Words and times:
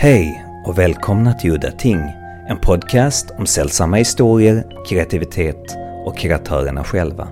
Hej 0.00 0.44
och 0.64 0.78
välkomna 0.78 1.34
till 1.34 1.50
Udda 1.50 1.70
Ting, 1.70 2.00
en 2.48 2.58
podcast 2.60 3.30
om 3.38 3.46
sällsamma 3.46 3.96
historier, 3.96 4.84
kreativitet 4.88 5.76
och 6.04 6.18
kreatörerna 6.18 6.84
själva. 6.84 7.28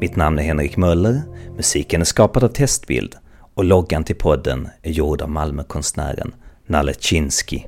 Mitt 0.00 0.16
namn 0.16 0.38
är 0.38 0.42
Henrik 0.42 0.76
Möller, 0.76 1.22
musiken 1.56 2.00
är 2.00 2.04
skapad 2.04 2.44
av 2.44 2.48
Testbild 2.48 3.16
och 3.54 3.64
loggan 3.64 4.04
till 4.04 4.16
podden 4.16 4.68
är 4.82 4.90
gjord 4.90 5.22
av 5.22 5.30
Malmökonstnären 5.30 6.34
Nalle 6.66 6.94
Chinsky. 6.94 7.62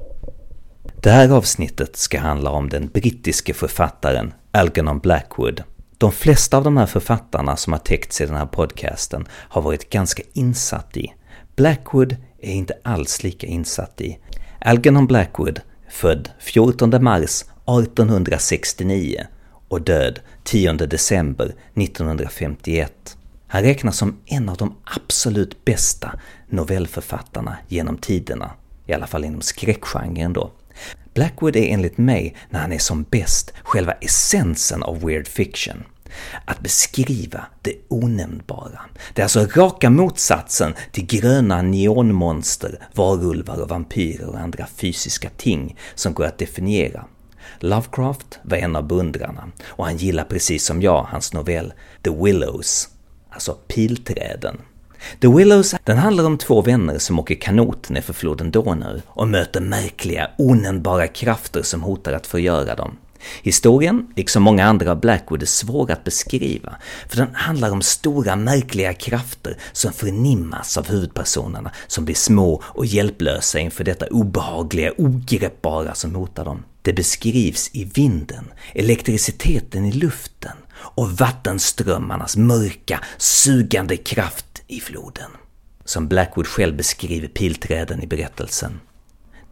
Det 1.03 1.11
här 1.11 1.29
avsnittet 1.29 1.97
ska 1.97 2.21
handla 2.21 2.51
om 2.51 2.69
den 2.69 2.89
brittiske 2.89 3.55
författaren 3.55 4.35
Algernon 4.51 4.99
Blackwood. 4.99 5.63
De 5.99 6.13
flesta 6.13 6.57
av 6.57 6.65
de 6.65 6.77
här 6.77 6.87
författarna 6.87 7.57
som 7.57 7.73
har 7.73 7.81
täckts 7.81 8.21
i 8.21 8.27
den 8.27 8.37
här 8.37 8.47
podcasten 8.47 9.27
har 9.31 9.63
varit 9.63 9.91
ganska 9.91 10.23
insatt 10.33 10.97
i. 10.97 11.13
Blackwood 11.57 12.17
är 12.41 12.53
inte 12.53 12.75
alls 12.83 13.23
lika 13.23 13.47
insatt 13.47 14.01
i. 14.01 14.19
Algernon 14.67 15.07
Blackwood, 15.07 15.61
född 15.89 16.31
14 16.39 17.05
mars 17.05 17.43
1869 17.43 19.27
och 19.69 19.83
död 19.83 20.21
10 20.45 20.73
december 20.73 21.55
1951. 21.75 23.17
Han 23.47 23.63
räknas 23.63 23.97
som 23.97 24.17
en 24.27 24.49
av 24.49 24.57
de 24.57 24.75
absolut 24.85 25.65
bästa 25.65 26.21
novellförfattarna 26.49 27.57
genom 27.69 27.99
tiderna, 27.99 28.51
i 28.87 28.93
alla 28.93 29.07
fall 29.07 29.25
inom 29.25 29.41
skräckgenren 29.41 30.33
då. 30.33 30.51
Blackwood 31.15 31.57
är 31.57 31.73
enligt 31.73 31.99
mig, 31.99 32.37
när 32.51 32.61
han 32.61 32.73
är 32.73 32.79
som 32.79 33.03
bäst, 33.03 33.53
själva 33.63 33.93
essensen 33.93 34.83
av 34.83 35.01
weird 35.01 35.29
fiction. 35.29 35.85
Att 36.45 36.61
beskriva 36.61 37.47
det 37.63 37.75
onämnbara. 37.89 38.81
Det 39.15 39.23
är 39.23 39.25
alltså 39.25 39.47
raka 39.47 39.91
motsatsen 39.91 40.75
till 40.93 41.07
gröna 41.07 41.63
neonmonster, 41.63 42.79
varulvar 42.95 43.63
och 43.63 43.69
vampyrer 43.69 44.27
och 44.27 44.39
andra 44.39 44.67
fysiska 44.77 45.31
ting 45.37 45.77
som 45.95 46.15
går 46.15 46.25
att 46.25 46.39
definiera. 46.39 47.05
Lovecraft 47.59 48.39
var 48.43 48.57
en 48.57 48.77
av 48.77 48.87
beundrarna 48.87 49.49
och 49.67 49.85
han 49.85 49.97
gillar 49.97 50.25
precis 50.25 50.65
som 50.65 50.83
jag 50.83 51.03
hans 51.03 51.33
novell 51.33 51.73
The 52.03 52.11
Willows, 52.11 52.89
alltså 53.31 53.53
pilträden. 53.69 54.57
The 55.21 55.29
Willows 55.29 55.75
den 55.85 55.99
handlar 55.99 56.25
om 56.25 56.39
två 56.39 56.63
vänner 56.63 56.99
som 56.99 57.19
åker 57.19 57.35
kanot 57.35 57.91
nerför 57.91 58.13
floden 58.13 58.51
Donau 58.51 59.01
och 59.07 59.29
möter 59.29 59.61
märkliga, 59.61 60.31
onämnbara 60.39 61.07
krafter 61.07 61.63
som 61.63 61.83
hotar 61.83 62.13
att 62.13 62.27
förgöra 62.27 62.75
dem. 62.75 62.97
Historien, 63.43 64.07
liksom 64.17 64.43
många 64.43 64.65
andra 64.65 64.91
av 64.91 65.01
Blackwood, 65.01 65.43
är 65.43 65.47
svår 65.47 65.91
att 65.91 66.05
beskriva, 66.05 66.77
för 67.09 67.17
den 67.17 67.35
handlar 67.35 67.71
om 67.71 67.83
stora 67.83 68.37
märkliga 68.37 68.95
krafter 68.95 69.59
som 69.73 69.93
förnimmas 69.93 70.77
av 70.77 70.89
huvudpersonerna, 70.89 71.71
som 71.87 72.05
blir 72.05 72.15
små 72.15 72.63
och 72.65 72.87
hjälplösa 72.87 73.59
inför 73.59 73.85
detta 73.85 74.07
obehagliga, 74.07 74.93
ogreppbara 74.99 75.95
som 75.95 76.15
hotar 76.15 76.45
dem. 76.45 76.65
Det 76.83 76.93
beskrivs 76.93 77.71
i 77.73 77.85
vinden, 77.85 78.45
elektriciteten 78.75 79.85
i 79.85 79.93
luften 79.93 80.57
och 80.75 81.11
vattenströmmarnas 81.11 82.37
mörka, 82.37 83.01
sugande 83.19 83.97
kraft 83.97 84.63
i 84.67 84.81
floden. 84.81 85.31
Som 85.85 86.09
Blackwood 86.09 86.47
själv 86.47 86.77
beskriver 86.77 87.29
pilträden 87.29 88.03
i 88.03 88.07
berättelsen. 88.07 88.81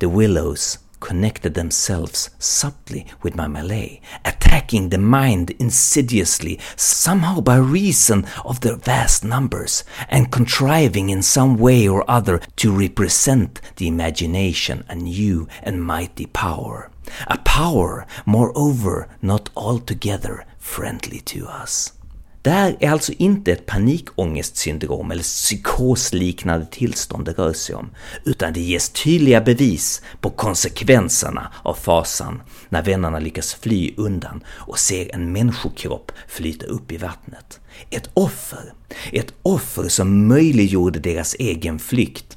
The 0.00 0.06
Willows 0.06 0.78
connected 1.02 1.54
themselves 1.54 2.30
subtly 2.38 3.04
with 3.22 3.34
my 3.34 3.48
Malay, 3.48 4.00
attacking 4.24 4.88
the 4.88 4.98
mind 4.98 5.50
insidiously, 5.58 6.58
somehow 6.76 7.40
by 7.40 7.56
reason 7.56 8.24
of 8.44 8.60
their 8.60 8.76
vast 8.76 9.24
numbers, 9.24 9.82
and 10.08 10.30
contriving 10.30 11.10
in 11.10 11.20
some 11.20 11.58
way 11.58 11.88
or 11.88 12.08
other 12.08 12.40
to 12.54 12.72
represent 12.72 13.60
the 13.76 13.88
imagination 13.88 14.84
a 14.88 14.94
new 14.94 15.48
and 15.64 15.82
mighty 15.82 16.26
power. 16.26 16.88
A 17.26 17.36
power, 17.38 18.06
moreover, 18.24 19.08
not 19.20 19.50
altogether 19.56 20.44
friendly 20.56 21.20
to 21.20 21.46
us. 21.48 21.92
Det 22.42 22.50
här 22.50 22.76
är 22.80 22.90
alltså 22.90 23.12
inte 23.12 23.52
ett 23.52 23.66
panikångestsyndrom 23.66 25.10
eller 25.10 25.22
psykosliknande 25.22 26.66
tillstånd 26.66 27.24
det 27.24 27.32
rör 27.32 27.52
sig 27.52 27.74
om, 27.74 27.90
utan 28.24 28.52
det 28.52 28.60
ges 28.60 28.88
tydliga 28.88 29.40
bevis 29.40 30.02
på 30.20 30.30
konsekvenserna 30.30 31.52
av 31.62 31.74
fasan 31.74 32.42
när 32.68 32.82
vännerna 32.82 33.18
lyckas 33.18 33.54
fly 33.54 33.94
undan 33.96 34.44
och 34.48 34.78
ser 34.78 35.14
en 35.14 35.32
människokropp 35.32 36.12
flyta 36.28 36.66
upp 36.66 36.92
i 36.92 36.96
vattnet. 36.96 37.60
Ett 37.90 38.10
offer, 38.14 38.72
ett 39.12 39.34
offer 39.42 39.88
som 39.88 40.28
möjliggjorde 40.28 40.98
deras 40.98 41.36
egen 41.38 41.78
flykt, 41.78 42.36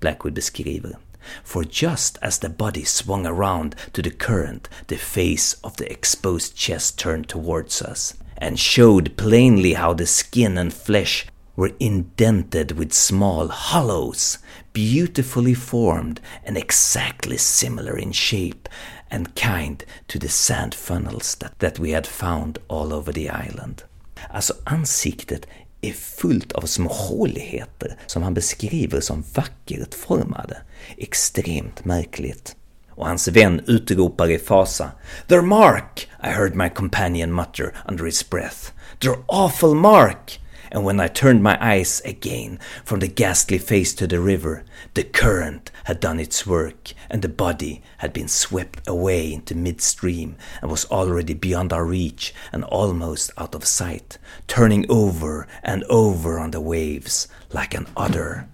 Blackwood 0.00 0.34
beskriver. 0.34 0.96
For 1.44 1.66
just 1.70 2.18
as 2.20 2.38
the 2.38 2.48
body 2.48 2.84
swung 2.84 3.26
around 3.26 3.76
to 3.92 4.02
the 4.02 4.10
current, 4.10 4.68
the 4.86 4.96
face 4.96 5.56
of 5.60 5.76
the 5.76 5.92
exposed 5.92 6.56
chest 6.56 6.98
turned 6.98 7.28
towards 7.28 7.82
us, 7.82 8.14
and 8.38 8.58
showed 8.58 9.16
plainly 9.16 9.74
how 9.74 9.94
the 9.94 10.06
skin 10.06 10.58
and 10.58 10.72
flesh 10.72 11.26
were 11.56 11.72
indented 11.78 12.72
with 12.72 12.92
small 12.92 13.48
hollows, 13.48 14.38
beautifully 14.72 15.54
formed 15.54 16.20
and 16.44 16.56
exactly 16.56 17.38
similar 17.38 17.98
in 17.98 18.12
shape 18.12 18.68
and 19.10 19.34
kind 19.34 19.84
to 20.08 20.18
the 20.18 20.28
sand 20.28 20.74
funnels 20.74 21.36
that, 21.36 21.58
that 21.58 21.78
we 21.78 21.90
had 21.90 22.06
found 22.06 22.58
all 22.68 22.92
over 22.92 23.12
the 23.12 23.30
island. 23.30 23.82
Alltså 24.30 24.54
ansiktet 24.64 25.46
är 25.80 25.92
fullt 25.92 26.52
av 26.52 26.66
små 26.66 26.88
håligheter 26.88 27.96
som 28.06 28.22
han 28.22 28.34
beskriver 28.34 29.00
som 29.00 29.24
vackert 29.34 29.94
formade. 29.94 30.56
Extremt 30.96 31.84
märkligt. 31.84 32.56
och 32.96 33.06
hans 33.06 33.28
vän 33.28 33.60
utropar 33.66 34.30
i 34.30 34.38
fasa 34.38 34.90
“Their 35.28 35.42
mark!” 35.42 36.08
I 36.24 36.30
heard 36.30 36.56
my 36.56 36.70
companion 36.70 37.30
mutter 37.30 37.74
under 37.84 38.06
his 38.06 38.22
breath. 38.22 38.72
“Their 39.00 39.18
awful 39.28 39.74
mark!” 39.74 40.38
And 40.72 40.82
when 40.82 40.98
I 40.98 41.06
turned 41.06 41.42
my 41.42 41.58
eyes 41.60 42.00
again 42.02 42.58
from 42.82 43.00
the 43.00 43.08
ghastly 43.08 43.58
face 43.58 43.92
to 43.94 44.06
the 44.06 44.20
river, 44.20 44.64
the 44.94 45.04
current 45.04 45.70
had 45.84 46.00
done 46.00 46.18
its 46.18 46.46
work, 46.46 46.94
and 47.10 47.20
the 47.20 47.28
body 47.28 47.82
had 47.98 48.14
been 48.14 48.28
swept 48.28 48.88
away 48.88 49.34
into 49.34 49.54
midstream 49.54 50.36
and 50.62 50.70
was 50.70 50.86
already 50.86 51.34
beyond 51.34 51.74
our 51.74 51.84
reach 51.84 52.34
and 52.52 52.64
almost 52.64 53.30
out 53.36 53.54
of 53.54 53.66
sight, 53.66 54.16
turning 54.46 54.86
over 54.88 55.46
and 55.62 55.84
over 55.90 56.38
on 56.38 56.52
the 56.52 56.60
waves 56.60 57.28
like 57.52 57.74
an 57.74 57.86
otter. 57.94 58.48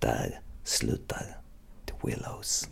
Där 0.00 0.38
slutar 0.64 1.36
The 1.86 1.94
Willows. 2.02 2.68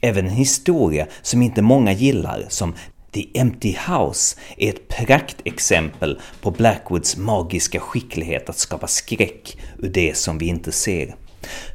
Även 0.00 0.26
en 0.26 0.32
historia 0.32 1.06
som 1.22 1.42
inte 1.42 1.62
många 1.62 1.92
gillar, 1.92 2.46
som 2.48 2.74
The 3.12 3.26
Empty 3.34 3.76
House, 3.88 4.36
är 4.56 4.68
ett 4.68 4.88
praktexempel 4.88 6.20
på 6.40 6.50
Blackwoods 6.50 7.16
magiska 7.16 7.80
skicklighet 7.80 8.48
att 8.48 8.58
skapa 8.58 8.86
skräck 8.86 9.58
ur 9.78 9.88
det 9.88 10.16
som 10.16 10.38
vi 10.38 10.46
inte 10.46 10.72
ser. 10.72 11.14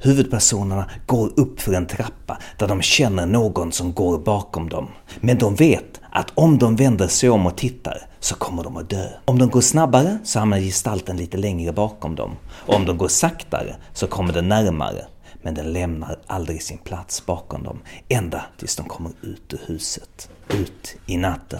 Huvudpersonerna 0.01 0.89
går 1.05 1.39
upp 1.39 1.61
för 1.61 1.73
en 1.73 1.87
trappa 1.87 2.37
där 2.57 2.67
de 2.67 2.81
känner 2.81 3.25
någon 3.25 3.71
som 3.71 3.93
går 3.93 4.17
bakom 4.17 4.69
dem. 4.69 4.87
Men 5.19 5.37
de 5.37 5.55
vet 5.55 6.01
att 6.11 6.31
om 6.35 6.57
de 6.57 6.75
vänder 6.75 7.07
sig 7.07 7.29
om 7.29 7.45
och 7.45 7.57
tittar 7.57 8.07
så 8.19 8.35
kommer 8.35 8.63
de 8.63 8.77
att 8.77 8.89
dö. 8.89 9.07
Om 9.25 9.39
de 9.39 9.49
går 9.49 9.61
snabbare 9.61 10.17
så 10.23 10.39
hamnar 10.39 10.59
gestalten 10.59 11.17
lite 11.17 11.37
längre 11.37 11.73
bakom 11.73 12.15
dem. 12.15 12.31
Och 12.65 12.75
om 12.75 12.85
de 12.85 12.97
går 12.97 13.07
saktare 13.07 13.75
så 13.93 14.07
kommer 14.07 14.33
den 14.33 14.49
närmare 14.49 15.05
men 15.47 15.53
den 15.53 15.73
lämnar 15.73 16.19
aldrig 16.27 16.63
sin 16.63 16.77
plats 16.77 17.25
bakom 17.25 17.63
dem, 17.63 17.79
ända 18.09 18.45
tills 18.57 18.75
de 18.75 18.85
kommer 18.85 19.11
ut 19.21 19.53
ur 19.53 19.59
huset, 19.65 20.29
ut 20.49 20.95
i 21.05 21.17
natten. 21.17 21.59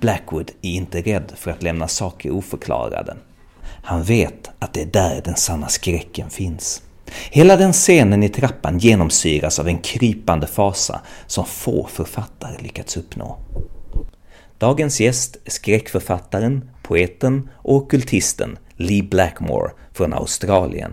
Blackwood 0.00 0.50
är 0.62 0.70
inte 0.70 1.00
rädd 1.00 1.32
för 1.36 1.50
att 1.50 1.62
lämna 1.62 1.88
saker 1.88 2.30
oförklarade. 2.30 3.16
Han 3.62 4.02
vet 4.02 4.50
att 4.58 4.72
det 4.72 4.82
är 4.82 4.86
där 4.86 5.22
den 5.24 5.36
sanna 5.36 5.68
skräcken 5.68 6.30
finns. 6.30 6.82
Hela 7.30 7.56
den 7.56 7.72
scenen 7.72 8.22
i 8.22 8.28
trappan 8.28 8.78
genomsyras 8.78 9.58
av 9.58 9.68
en 9.68 9.78
krypande 9.78 10.46
fasa 10.46 11.00
som 11.26 11.44
få 11.44 11.86
författare 11.86 12.62
lyckats 12.62 12.96
uppnå. 12.96 13.38
Dagens 14.58 15.00
gäst 15.00 15.36
är 15.44 15.50
skräckförfattaren, 15.50 16.70
poeten 16.82 17.48
och 17.54 17.74
okultisten 17.74 18.58
Lee 18.76 19.02
Blackmore 19.02 19.70
från 19.92 20.12
Australien. 20.12 20.92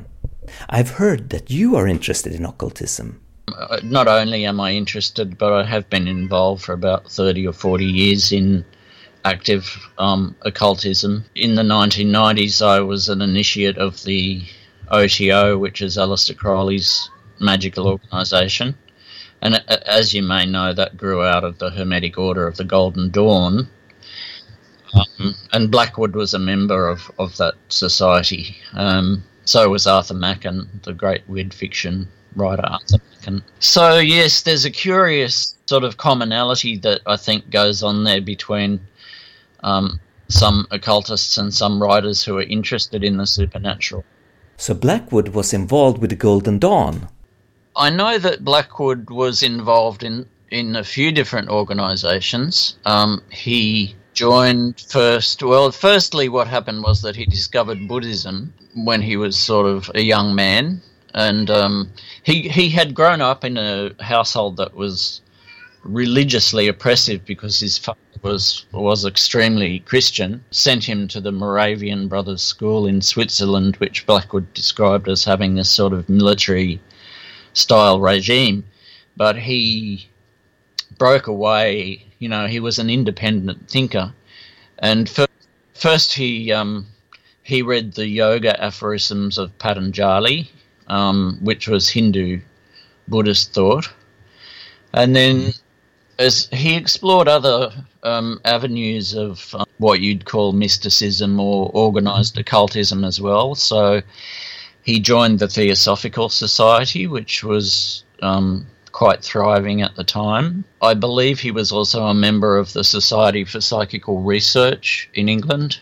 I've 0.69 0.91
heard 0.91 1.29
that 1.29 1.49
you 1.49 1.75
are 1.75 1.87
interested 1.87 2.33
in 2.33 2.45
occultism. 2.45 3.19
Uh, 3.47 3.79
not 3.83 4.07
only 4.07 4.45
am 4.45 4.59
I 4.59 4.71
interested, 4.71 5.37
but 5.37 5.51
I 5.53 5.65
have 5.65 5.89
been 5.89 6.07
involved 6.07 6.63
for 6.63 6.73
about 6.73 7.11
30 7.11 7.47
or 7.47 7.53
40 7.53 7.85
years 7.85 8.31
in 8.31 8.63
active 9.25 9.77
um, 9.97 10.35
occultism. 10.41 11.25
In 11.35 11.55
the 11.55 11.63
1990s, 11.63 12.65
I 12.65 12.79
was 12.79 13.09
an 13.09 13.21
initiate 13.21 13.77
of 13.77 14.03
the 14.03 14.43
OTO, 14.89 15.57
which 15.57 15.81
is 15.81 15.97
Aleister 15.97 16.35
Crowley's 16.35 17.09
magical 17.39 17.87
organisation. 17.87 18.75
And 19.41 19.55
uh, 19.55 19.77
as 19.85 20.13
you 20.13 20.23
may 20.23 20.45
know, 20.45 20.73
that 20.73 20.97
grew 20.97 21.23
out 21.23 21.43
of 21.43 21.57
the 21.57 21.71
Hermetic 21.71 22.17
Order 22.17 22.47
of 22.47 22.57
the 22.57 22.63
Golden 22.63 23.09
Dawn. 23.09 23.67
Um, 24.93 25.35
and 25.53 25.71
Blackwood 25.71 26.15
was 26.15 26.33
a 26.33 26.39
member 26.39 26.87
of, 26.87 27.09
of 27.17 27.37
that 27.37 27.55
society. 27.69 28.57
Um, 28.73 29.23
so 29.45 29.69
was 29.69 29.87
Arthur 29.87 30.13
Machen, 30.13 30.81
the 30.83 30.93
great 30.93 31.27
weird 31.27 31.53
fiction 31.53 32.07
writer 32.35 32.65
Arthur 32.65 32.97
Machen. 33.11 33.43
So 33.59 33.97
yes, 33.97 34.41
there's 34.41 34.65
a 34.65 34.71
curious 34.71 35.55
sort 35.65 35.83
of 35.83 35.97
commonality 35.97 36.77
that 36.77 37.01
I 37.05 37.17
think 37.17 37.49
goes 37.49 37.83
on 37.83 38.03
there 38.03 38.21
between 38.21 38.79
um, 39.63 39.99
some 40.27 40.67
occultists 40.71 41.37
and 41.37 41.53
some 41.53 41.81
writers 41.81 42.23
who 42.23 42.37
are 42.37 42.43
interested 42.43 43.03
in 43.03 43.17
the 43.17 43.27
supernatural. 43.27 44.03
So 44.57 44.73
Blackwood 44.73 45.29
was 45.29 45.53
involved 45.53 45.99
with 45.99 46.09
the 46.09 46.15
Golden 46.15 46.59
Dawn. 46.59 47.07
I 47.75 47.89
know 47.89 48.17
that 48.17 48.45
Blackwood 48.45 49.09
was 49.09 49.43
involved 49.43 50.03
in 50.03 50.27
in 50.49 50.75
a 50.75 50.83
few 50.83 51.11
different 51.13 51.49
organisations. 51.49 52.75
Um, 52.85 53.23
he 53.29 53.95
joined 54.13 54.81
first. 54.81 55.41
Well, 55.41 55.71
firstly, 55.71 56.27
what 56.27 56.47
happened 56.47 56.83
was 56.83 57.01
that 57.01 57.15
he 57.15 57.25
discovered 57.25 57.87
Buddhism 57.87 58.53
when 58.73 59.01
he 59.01 59.17
was 59.17 59.37
sort 59.37 59.65
of 59.65 59.89
a 59.95 60.01
young 60.01 60.35
man, 60.35 60.81
and 61.13 61.49
um, 61.49 61.91
he 62.23 62.47
he 62.49 62.69
had 62.69 62.93
grown 62.93 63.21
up 63.21 63.43
in 63.43 63.57
a 63.57 63.91
household 64.01 64.57
that 64.57 64.75
was 64.75 65.21
religiously 65.83 66.67
oppressive 66.67 67.25
because 67.25 67.59
his 67.59 67.77
father 67.77 67.99
was 68.21 68.65
was 68.71 69.05
extremely 69.05 69.79
Christian. 69.79 70.43
Sent 70.51 70.83
him 70.83 71.07
to 71.09 71.21
the 71.21 71.31
Moravian 71.31 72.07
Brothers 72.07 72.41
School 72.41 72.85
in 72.85 73.01
Switzerland, 73.01 73.75
which 73.77 74.05
Blackwood 74.05 74.53
described 74.53 75.07
as 75.09 75.23
having 75.23 75.55
this 75.55 75.69
sort 75.69 75.93
of 75.93 76.09
military 76.09 76.79
style 77.53 77.99
regime, 77.99 78.63
but 79.17 79.37
he 79.37 80.07
broke 80.97 81.27
away. 81.27 82.05
You 82.19 82.29
know, 82.29 82.47
he 82.47 82.59
was 82.59 82.77
an 82.77 82.89
independent 82.89 83.69
thinker, 83.69 84.13
and 84.79 85.09
first, 85.09 85.31
first 85.73 86.13
he 86.13 86.51
um, 86.51 86.85
he 87.43 87.61
read 87.61 87.93
the 87.93 88.07
yoga 88.07 88.61
aphorisms 88.63 89.37
of 89.37 89.57
Patanjali, 89.57 90.49
um, 90.87 91.39
which 91.41 91.67
was 91.67 91.89
Hindu 91.89 92.41
Buddhist 93.07 93.53
thought, 93.53 93.89
and 94.93 95.15
then 95.15 95.53
as 96.19 96.47
he 96.51 96.75
explored 96.75 97.27
other 97.27 97.71
um, 98.03 98.39
avenues 98.45 99.15
of 99.15 99.55
uh, 99.55 99.65
what 99.77 100.01
you'd 100.01 100.25
call 100.25 100.51
mysticism 100.51 101.39
or 101.39 101.71
organized 101.73 102.37
occultism 102.37 103.03
as 103.03 103.19
well. 103.19 103.55
So 103.55 104.01
he 104.83 104.99
joined 104.99 105.39
the 105.39 105.47
Theosophical 105.47 106.29
Society, 106.29 107.07
which 107.07 107.43
was 107.43 108.03
um, 108.21 108.67
quite 108.91 109.23
thriving 109.23 109.81
at 109.81 109.95
the 109.95 110.03
time. 110.03 110.63
I 110.81 110.93
believe 110.93 111.39
he 111.39 111.51
was 111.51 111.71
also 111.71 112.05
a 112.05 112.13
member 112.13 112.57
of 112.57 112.73
the 112.73 112.83
Society 112.83 113.43
for 113.43 113.61
Psychical 113.61 114.21
Research 114.21 115.09
in 115.13 115.29
England. 115.29 115.79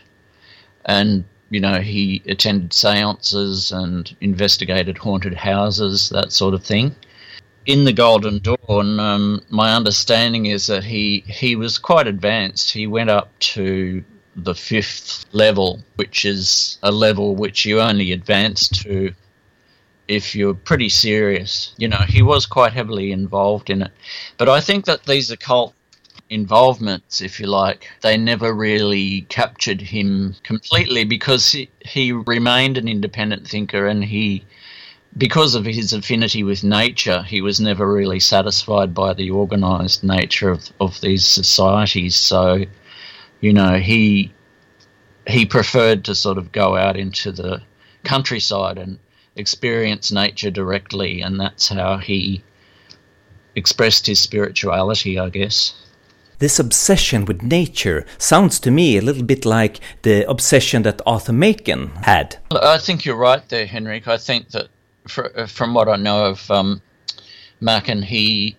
And, 0.86 1.24
you 1.50 1.60
know, 1.60 1.80
he 1.80 2.22
attended 2.26 2.72
seances 2.72 3.72
and 3.72 4.16
investigated 4.20 4.96
haunted 4.96 5.34
houses, 5.34 6.08
that 6.10 6.32
sort 6.32 6.54
of 6.54 6.64
thing. 6.64 6.94
In 7.66 7.84
the 7.84 7.92
Golden 7.92 8.38
Dawn, 8.38 8.98
um, 8.98 9.42
my 9.50 9.74
understanding 9.74 10.46
is 10.46 10.66
that 10.68 10.84
he, 10.84 11.24
he 11.26 11.56
was 11.56 11.76
quite 11.76 12.06
advanced. 12.06 12.70
He 12.72 12.86
went 12.86 13.10
up 13.10 13.36
to 13.40 14.02
the 14.36 14.54
fifth 14.54 15.26
level, 15.32 15.80
which 15.96 16.24
is 16.24 16.78
a 16.82 16.92
level 16.92 17.34
which 17.36 17.66
you 17.66 17.80
only 17.80 18.12
advance 18.12 18.68
to 18.68 19.12
if 20.08 20.34
you're 20.34 20.54
pretty 20.54 20.88
serious. 20.88 21.74
You 21.76 21.88
know, 21.88 22.04
he 22.08 22.22
was 22.22 22.46
quite 22.46 22.72
heavily 22.72 23.12
involved 23.12 23.70
in 23.70 23.82
it. 23.82 23.92
But 24.38 24.48
I 24.48 24.60
think 24.60 24.86
that 24.86 25.04
these 25.04 25.30
occult 25.30 25.74
involvements, 26.30 27.20
if 27.20 27.40
you 27.40 27.46
like, 27.46 27.88
they 28.02 28.16
never 28.16 28.54
really 28.54 29.22
captured 29.22 29.80
him 29.80 30.36
completely 30.44 31.04
because 31.04 31.52
he, 31.52 31.68
he 31.80 32.12
remained 32.12 32.78
an 32.78 32.88
independent 32.88 33.46
thinker 33.46 33.86
and 33.86 34.04
he 34.04 34.44
because 35.16 35.56
of 35.56 35.64
his 35.64 35.92
affinity 35.92 36.44
with 36.44 36.62
nature, 36.62 37.22
he 37.22 37.40
was 37.40 37.60
never 37.60 37.92
really 37.92 38.20
satisfied 38.20 38.94
by 38.94 39.12
the 39.12 39.30
organized 39.30 40.04
nature 40.04 40.50
of, 40.50 40.70
of 40.80 41.00
these 41.00 41.26
societies. 41.26 42.14
So, 42.14 42.64
you 43.40 43.52
know, 43.52 43.78
he 43.78 44.32
he 45.26 45.44
preferred 45.46 46.04
to 46.04 46.14
sort 46.14 46.38
of 46.38 46.52
go 46.52 46.76
out 46.76 46.96
into 46.96 47.32
the 47.32 47.60
countryside 48.04 48.78
and 48.78 48.98
experience 49.36 50.12
nature 50.12 50.50
directly, 50.50 51.22
and 51.22 51.40
that's 51.40 51.68
how 51.68 51.98
he 51.98 52.42
expressed 53.56 54.06
his 54.06 54.20
spirituality, 54.20 55.18
I 55.18 55.28
guess. 55.28 55.74
This 56.40 56.58
obsession 56.58 57.26
with 57.26 57.42
nature 57.42 58.06
sounds 58.16 58.58
to 58.60 58.70
me 58.70 58.96
a 58.96 59.02
little 59.02 59.24
bit 59.24 59.44
like 59.44 59.78
the 60.00 60.28
obsession 60.28 60.84
that 60.84 61.02
Arthur 61.04 61.34
Machen 61.34 61.88
had. 62.02 62.38
I 62.50 62.78
think 62.78 63.04
you're 63.04 63.14
right 63.14 63.46
there, 63.50 63.66
Henrik. 63.66 64.08
I 64.08 64.16
think 64.16 64.48
that 64.52 64.68
for, 65.06 65.28
from 65.46 65.74
what 65.74 65.86
I 65.86 65.96
know 65.96 66.24
of 66.24 66.50
um, 66.50 66.80
Machen, 67.60 68.00
he 68.00 68.56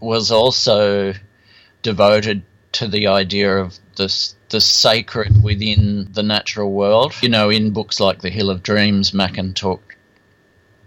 was 0.00 0.30
also 0.30 1.12
devoted 1.82 2.42
to 2.72 2.88
the 2.88 3.06
idea 3.06 3.58
of 3.58 3.78
this 3.96 4.34
the 4.48 4.60
sacred 4.60 5.42
within 5.44 6.08
the 6.12 6.22
natural 6.22 6.72
world. 6.72 7.12
You 7.20 7.28
know, 7.28 7.50
in 7.50 7.72
books 7.74 8.00
like 8.00 8.22
The 8.22 8.30
Hill 8.30 8.48
of 8.48 8.62
Dreams, 8.62 9.12
Machen 9.12 9.52
talked, 9.52 9.94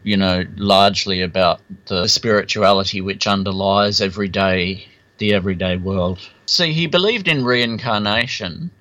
you 0.02 0.18
know, 0.18 0.46
largely 0.56 1.22
about 1.22 1.62
the 1.86 2.08
spirituality 2.08 3.02
which 3.02 3.28
underlies 3.28 4.02
everyday 4.02 4.88
the 5.18 5.34
everyday 5.34 5.78
world. 5.78 6.20
See, 6.46 6.74
he 6.74 6.88
believed 6.88 7.28
in 7.28 7.44
reincarnation, 7.46 8.72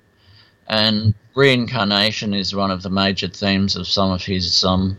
and 0.68 1.14
reincarnation 1.34 2.34
is 2.34 2.54
one 2.54 2.70
of 2.70 2.82
the 2.82 2.90
major 2.90 3.28
themes 3.28 3.76
of 3.76 3.86
some 3.86 4.10
of 4.10 4.24
his 4.24 4.64
um, 4.64 4.96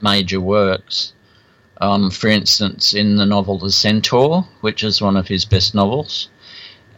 major 0.00 0.40
works. 0.40 1.12
Um, 1.80 2.10
for 2.10 2.28
instance, 2.28 2.94
in 2.94 3.16
the 3.16 3.26
novel 3.26 3.58
The 3.58 3.72
Centaur, 3.72 4.46
which 4.60 4.84
is 4.84 5.02
one 5.02 5.16
of 5.16 5.26
his 5.26 5.44
best 5.44 5.74
novels, 5.74 6.28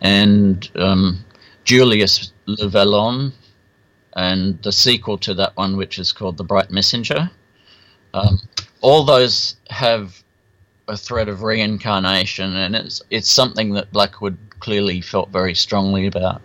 and 0.01 0.69
um, 0.77 1.25
Julius 1.65 2.33
Le 2.47 2.69
Vallon, 2.69 3.33
and 4.15 4.63
the 4.63 4.73
sequel 4.73 5.17
to 5.19 5.35
that 5.35 5.57
one, 5.57 5.77
which 5.77 5.99
is 5.99 6.13
called 6.13 6.37
The 6.37 6.45
Bright 6.45 6.71
Messenger. 6.71 7.31
Um, 8.13 8.41
all 8.81 9.05
those 9.05 9.57
have 9.71 10.23
a 10.89 10.97
threat 10.97 11.29
of 11.29 11.43
reincarnation, 11.43 12.55
and 12.55 12.77
it's 12.77 13.03
it's 13.11 13.31
something 13.31 13.73
that 13.75 13.93
Blackwood 13.93 14.37
clearly 14.61 15.01
felt 15.01 15.31
very 15.31 15.55
strongly 15.55 16.07
about, 16.07 16.43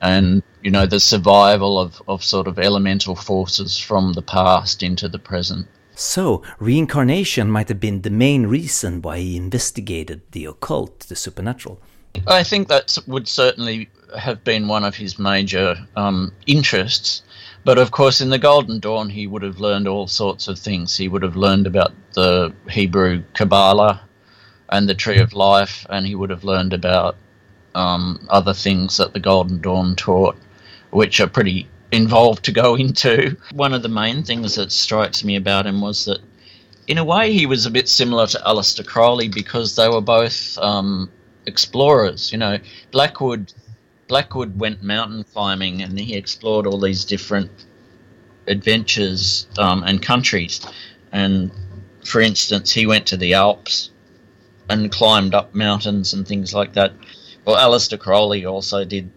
and 0.00 0.42
you 0.62 0.70
know 0.70 0.86
the 0.86 1.00
survival 1.00 1.78
of, 1.78 2.02
of 2.08 2.22
sort 2.24 2.46
of 2.46 2.58
elemental 2.58 3.14
forces 3.14 3.78
from 3.78 4.12
the 4.12 4.22
past 4.22 4.82
into 4.82 5.08
the 5.08 5.18
present. 5.18 5.66
So, 5.94 6.44
reincarnation 6.60 7.50
might 7.50 7.68
have 7.68 7.80
been 7.80 8.02
the 8.02 8.10
main 8.10 8.46
reason 8.46 9.02
why 9.02 9.18
he 9.18 9.36
investigated 9.36 10.20
the 10.30 10.44
occult, 10.44 11.00
the 11.00 11.16
supernatural. 11.16 11.80
I 12.26 12.44
think 12.44 12.68
that 12.68 12.96
would 13.06 13.26
certainly 13.26 13.88
have 14.16 14.42
been 14.44 14.68
one 14.68 14.84
of 14.84 14.94
his 14.94 15.18
major 15.18 15.76
um, 15.96 16.32
interests. 16.46 17.22
But 17.64 17.78
of 17.78 17.90
course, 17.90 18.20
in 18.20 18.30
the 18.30 18.38
Golden 18.38 18.78
Dawn, 18.78 19.10
he 19.10 19.26
would 19.26 19.42
have 19.42 19.60
learned 19.60 19.88
all 19.88 20.06
sorts 20.06 20.48
of 20.48 20.58
things. 20.58 20.96
He 20.96 21.08
would 21.08 21.22
have 21.22 21.36
learned 21.36 21.66
about 21.66 21.92
the 22.14 22.52
Hebrew 22.70 23.22
Kabbalah 23.34 24.00
and 24.70 24.88
the 24.88 24.94
Tree 24.94 25.18
of 25.18 25.32
Life, 25.32 25.86
and 25.90 26.06
he 26.06 26.14
would 26.14 26.30
have 26.30 26.44
learned 26.44 26.72
about 26.72 27.16
um, 27.74 28.26
other 28.30 28.54
things 28.54 28.96
that 28.96 29.12
the 29.12 29.20
Golden 29.20 29.60
Dawn 29.60 29.96
taught, 29.96 30.36
which 30.90 31.20
are 31.20 31.26
pretty 31.26 31.68
involved 31.92 32.44
to 32.44 32.52
go 32.52 32.74
into. 32.84 33.36
One 33.52 33.74
of 33.74 33.82
the 33.82 33.88
main 33.88 34.22
things 34.22 34.54
that 34.54 34.72
strikes 34.72 35.24
me 35.24 35.36
about 35.36 35.66
him 35.66 35.80
was 35.80 36.04
that, 36.06 36.20
in 36.86 36.98
a 36.98 37.04
way, 37.04 37.32
he 37.32 37.46
was 37.46 37.66
a 37.66 37.70
bit 37.70 37.88
similar 37.88 38.26
to 38.28 38.38
Aleister 38.46 38.86
Crowley 38.86 39.28
because 39.28 39.76
they 39.76 39.88
were 39.88 40.00
both 40.00 40.56
um, 40.58 41.10
explorers. 41.46 42.32
You 42.32 42.38
know, 42.38 42.58
Blackwood 42.92 43.52
Blackwood 44.08 44.58
went 44.58 44.82
mountain 44.82 45.22
climbing 45.22 45.82
and 45.82 45.98
he 45.98 46.14
explored 46.14 46.66
all 46.66 46.80
these 46.80 47.04
different 47.04 47.50
adventures 48.46 49.46
um, 49.58 49.84
and 49.84 50.02
countries. 50.02 50.66
And 51.12 51.52
for 52.04 52.20
instance, 52.20 52.72
he 52.72 52.86
went 52.86 53.06
to 53.08 53.16
the 53.18 53.34
Alps 53.34 53.90
and 54.70 54.90
climbed 54.90 55.34
up 55.34 55.54
mountains 55.54 56.14
and 56.14 56.26
things 56.26 56.54
like 56.54 56.72
that. 56.72 56.92
Well, 57.44 57.56
Aleister 57.56 57.98
Crowley 57.98 58.46
also 58.46 58.84
did. 58.84 59.10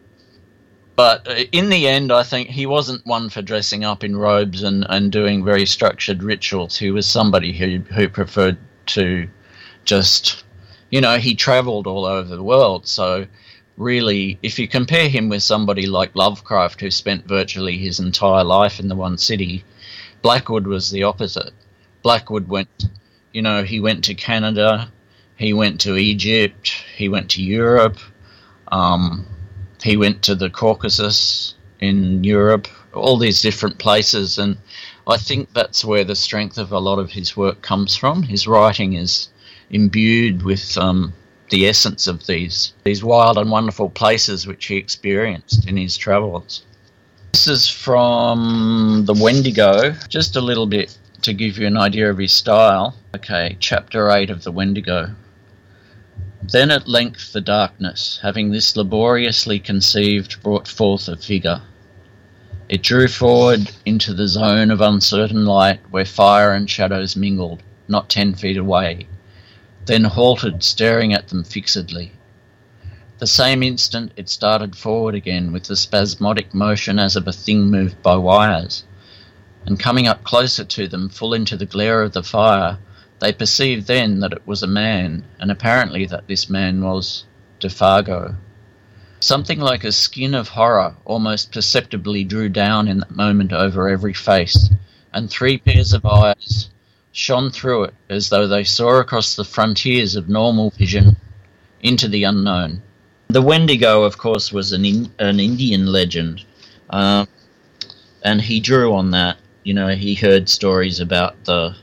But 0.97 1.27
uh, 1.27 1.45
in 1.51 1.69
the 1.69 1.87
end, 1.87 2.11
I 2.11 2.23
think 2.23 2.49
he 2.49 2.65
wasn't 2.65 3.05
one 3.05 3.29
for 3.29 3.41
dressing 3.41 3.85
up 3.85 4.03
in 4.03 4.17
robes 4.17 4.61
and, 4.61 4.85
and 4.89 5.11
doing 5.11 5.43
very 5.43 5.65
structured 5.65 6.21
rituals. 6.21 6.77
He 6.77 6.91
was 6.91 7.07
somebody 7.07 7.53
who, 7.53 7.79
who 7.93 8.09
preferred 8.09 8.57
to 8.87 9.27
just, 9.85 10.43
you 10.89 10.99
know, 10.99 11.17
he 11.17 11.33
traveled 11.33 11.87
all 11.87 12.05
over 12.05 12.35
the 12.35 12.43
world. 12.43 12.87
So 12.87 13.25
really, 13.77 14.37
if 14.41 14.59
you 14.59 14.67
compare 14.67 15.09
him 15.09 15.29
with 15.29 15.43
somebody 15.43 15.85
like 15.85 16.15
Lovecraft, 16.15 16.81
who 16.81 16.91
spent 16.91 17.27
virtually 17.27 17.77
his 17.77 17.99
entire 17.99 18.43
life 18.43 18.79
in 18.79 18.87
the 18.87 18.95
one 18.95 19.17
city, 19.17 19.63
Blackwood 20.21 20.67
was 20.67 20.91
the 20.91 21.03
opposite. 21.03 21.53
Blackwood 22.03 22.47
went, 22.47 22.85
you 23.31 23.41
know, 23.41 23.63
he 23.63 23.79
went 23.79 24.03
to 24.05 24.13
Canada, 24.13 24.91
he 25.35 25.53
went 25.53 25.81
to 25.81 25.97
Egypt, 25.97 26.67
he 26.95 27.09
went 27.09 27.31
to 27.31 27.43
Europe, 27.43 27.97
um, 28.71 29.25
he 29.83 29.97
went 29.97 30.21
to 30.23 30.35
the 30.35 30.49
Caucasus 30.49 31.55
in 31.79 32.23
Europe, 32.23 32.67
all 32.93 33.17
these 33.17 33.41
different 33.41 33.79
places, 33.79 34.37
and 34.37 34.57
I 35.07 35.17
think 35.17 35.53
that's 35.53 35.83
where 35.83 36.03
the 36.03 36.15
strength 36.15 36.57
of 36.57 36.71
a 36.71 36.79
lot 36.79 36.99
of 36.99 37.11
his 37.11 37.35
work 37.35 37.61
comes 37.61 37.95
from. 37.95 38.23
His 38.23 38.47
writing 38.47 38.93
is 38.93 39.29
imbued 39.71 40.43
with 40.43 40.77
um, 40.77 41.13
the 41.51 41.67
essence 41.67 42.07
of 42.07 42.25
these 42.27 42.73
these 42.85 43.03
wild 43.03 43.37
and 43.37 43.51
wonderful 43.51 43.89
places 43.89 44.47
which 44.47 44.65
he 44.65 44.77
experienced 44.77 45.67
in 45.67 45.75
his 45.77 45.97
travels. 45.97 46.63
This 47.33 47.47
is 47.47 47.69
from 47.69 49.03
the 49.05 49.13
Wendigo, 49.13 49.91
just 50.07 50.35
a 50.35 50.41
little 50.41 50.65
bit 50.65 50.97
to 51.21 51.33
give 51.33 51.57
you 51.57 51.67
an 51.67 51.77
idea 51.77 52.09
of 52.09 52.17
his 52.17 52.31
style. 52.31 52.95
Okay, 53.13 53.57
chapter 53.59 54.09
8 54.09 54.29
of 54.29 54.43
the 54.43 54.51
Wendigo. 54.51 55.13
Then 56.41 56.71
at 56.71 56.87
length 56.87 57.33
the 57.33 57.41
darkness, 57.41 58.19
having 58.23 58.51
this 58.51 58.75
laboriously 58.75 59.59
conceived, 59.59 60.41
brought 60.41 60.67
forth 60.67 61.07
a 61.07 61.17
figure. 61.17 61.61
It 62.69 62.81
drew 62.81 63.07
forward 63.07 63.71
into 63.85 64.13
the 64.13 64.27
zone 64.27 64.71
of 64.71 64.79
uncertain 64.79 65.45
light 65.45 65.81
where 65.89 66.05
fire 66.05 66.53
and 66.53 66.69
shadows 66.69 67.15
mingled, 67.17 67.61
not 67.87 68.09
ten 68.09 68.33
feet 68.35 68.57
away, 68.57 69.07
then 69.85 70.03
halted, 70.03 70.63
staring 70.63 71.13
at 71.13 71.29
them 71.29 71.43
fixedly. 71.43 72.11
The 73.17 73.27
same 73.27 73.63
instant 73.63 74.11
it 74.15 74.29
started 74.29 74.75
forward 74.75 75.15
again 75.15 75.51
with 75.51 75.63
the 75.63 75.75
spasmodic 75.75 76.53
motion 76.53 76.99
as 76.99 77.15
of 77.15 77.27
a 77.27 77.31
thing 77.31 77.69
moved 77.69 78.01
by 78.01 78.15
wires, 78.15 78.83
and 79.65 79.79
coming 79.79 80.07
up 80.07 80.23
closer 80.23 80.63
to 80.63 80.87
them, 80.87 81.09
full 81.09 81.33
into 81.33 81.55
the 81.55 81.65
glare 81.65 82.01
of 82.01 82.13
the 82.13 82.23
fire, 82.23 82.79
they 83.19 83.31
perceived 83.31 83.87
then 83.87 84.19
that 84.19 84.33
it 84.33 84.47
was 84.47 84.63
a 84.63 84.67
man, 84.67 85.23
and 85.39 85.51
apparently 85.51 86.05
that 86.05 86.27
this 86.27 86.49
man 86.49 86.81
was 86.81 87.25
Defago. 87.59 88.35
Something 89.19 89.59
like 89.59 89.83
a 89.83 89.91
skin 89.91 90.33
of 90.33 90.49
horror 90.49 90.95
almost 91.05 91.51
perceptibly 91.51 92.23
drew 92.23 92.49
down 92.49 92.87
in 92.87 92.99
that 92.99 93.15
moment 93.15 93.53
over 93.53 93.87
every 93.87 94.13
face, 94.13 94.69
and 95.13 95.29
three 95.29 95.59
pairs 95.59 95.93
of 95.93 96.05
eyes 96.05 96.69
shone 97.13 97.49
through 97.49 97.83
it 97.83 97.93
as 98.09 98.29
though 98.29 98.47
they 98.47 98.63
saw 98.63 98.99
across 98.99 99.35
the 99.35 99.43
frontiers 99.43 100.15
of 100.15 100.29
normal 100.29 100.69
vision 100.71 101.17
into 101.81 102.07
the 102.07 102.23
unknown. 102.23 102.81
The 103.27 103.41
Wendigo, 103.41 104.03
of 104.03 104.17
course, 104.17 104.51
was 104.51 104.71
an, 104.71 104.85
in, 104.85 105.11
an 105.19 105.39
Indian 105.39 105.87
legend, 105.87 106.43
uh, 106.89 107.25
and 108.23 108.41
he 108.41 108.59
drew 108.59 108.93
on 108.93 109.11
that. 109.11 109.37
You 109.63 109.73
know, 109.73 109.89
he 109.89 110.15
heard 110.15 110.49
stories 110.49 110.99
about 110.99 111.45
the 111.45 111.75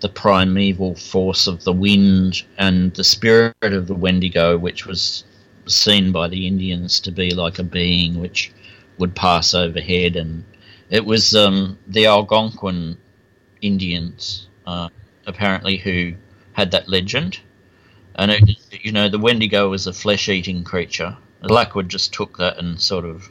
the 0.00 0.08
primeval 0.08 0.96
force 0.96 1.46
of 1.46 1.62
the 1.62 1.72
wind 1.72 2.42
and 2.58 2.92
the 2.94 3.04
spirit 3.04 3.54
of 3.62 3.86
the 3.86 3.94
Wendigo, 3.94 4.58
which 4.58 4.84
was 4.84 5.22
seen 5.66 6.10
by 6.10 6.26
the 6.26 6.48
Indians 6.48 6.98
to 6.98 7.12
be 7.12 7.30
like 7.30 7.60
a 7.60 7.64
being 7.64 8.18
which 8.18 8.50
would 8.98 9.14
pass 9.14 9.54
overhead, 9.54 10.16
and 10.16 10.44
it 10.90 11.04
was 11.04 11.34
um, 11.34 11.78
the 11.86 12.06
Algonquin 12.06 12.96
Indians 13.60 14.48
uh, 14.66 14.88
apparently 15.26 15.76
who 15.76 16.14
had 16.52 16.70
that 16.70 16.88
legend, 16.88 17.40
and 18.16 18.30
it, 18.30 18.58
you 18.70 18.92
know 18.92 19.08
the 19.08 19.18
Wendigo 19.18 19.70
was 19.70 19.86
a 19.86 19.92
flesh-eating 19.92 20.64
creature. 20.64 21.16
Blackwood 21.42 21.88
just 21.88 22.12
took 22.12 22.38
that 22.38 22.58
and 22.58 22.80
sort 22.80 23.04
of 23.04 23.30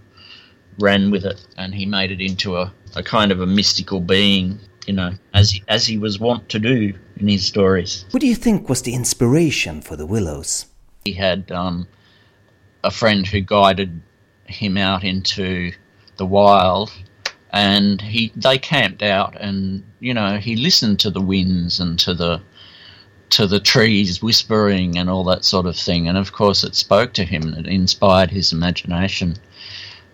ran 0.79 1.11
with 1.11 1.25
it, 1.25 1.45
and 1.57 1.73
he 1.73 1.85
made 1.85 2.11
it 2.11 2.21
into 2.21 2.57
a, 2.57 2.73
a 2.95 3.03
kind 3.03 3.31
of 3.31 3.41
a 3.41 3.45
mystical 3.45 4.00
being 4.00 4.59
you 4.88 4.93
know, 4.93 5.13
as 5.33 5.51
he, 5.51 5.63
as 5.67 5.85
he 5.85 5.97
was 5.97 6.19
wont 6.19 6.50
to 6.50 6.59
do 6.59 6.93
in 7.17 7.27
his 7.27 7.45
stories. 7.45 8.05
What 8.11 8.21
do 8.21 8.27
you 8.27 8.35
think 8.35 8.69
was 8.69 8.81
the 8.81 8.95
inspiration 8.95 9.81
for 9.81 9.95
the 9.95 10.05
Willows? 10.05 10.65
He 11.05 11.13
had 11.13 11.51
um, 11.51 11.88
a 12.83 12.91
friend 12.91 13.25
who 13.25 13.41
guided 13.41 14.01
him 14.45 14.77
out 14.77 15.03
into 15.03 15.71
the 16.17 16.25
wild, 16.25 16.91
and 17.51 18.01
he 18.01 18.31
they 18.36 18.58
camped 18.58 19.03
out, 19.03 19.36
and 19.39 19.84
you 20.00 20.13
know 20.13 20.38
he 20.38 20.55
listened 20.55 21.00
to 21.00 21.10
the 21.10 21.22
winds 21.22 21.79
and 21.79 22.00
to 22.00 22.13
the 22.13 22.41
to 23.31 23.48
the 23.48 23.60
trees 23.60 24.22
whispering 24.22 24.98
and 24.98 25.10
all 25.10 25.24
that 25.24 25.46
sort 25.46 25.65
of 25.65 25.75
thing, 25.77 26.08
and 26.08 26.17
of 26.17 26.34
course 26.34 26.63
it 26.63 26.75
spoke 26.75 27.13
to 27.13 27.24
him 27.24 27.43
and 27.43 27.65
it 27.65 27.72
inspired 27.72 28.31
his 28.31 28.51
imagination, 28.51 29.36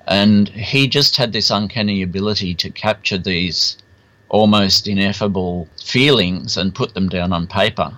and 0.08 0.50
he 0.50 0.88
just 0.88 1.18
had 1.18 1.34
this 1.34 1.50
uncanny 1.50 2.02
ability 2.02 2.54
to 2.56 2.70
capture 2.70 3.18
these 3.18 3.78
almost 4.30 4.88
ineffable 4.88 5.68
feelings 5.82 6.58
and 6.58 6.76
put 6.76 6.94
them 6.94 7.08
down 7.10 7.32
on 7.32 7.48
paper. 7.48 7.98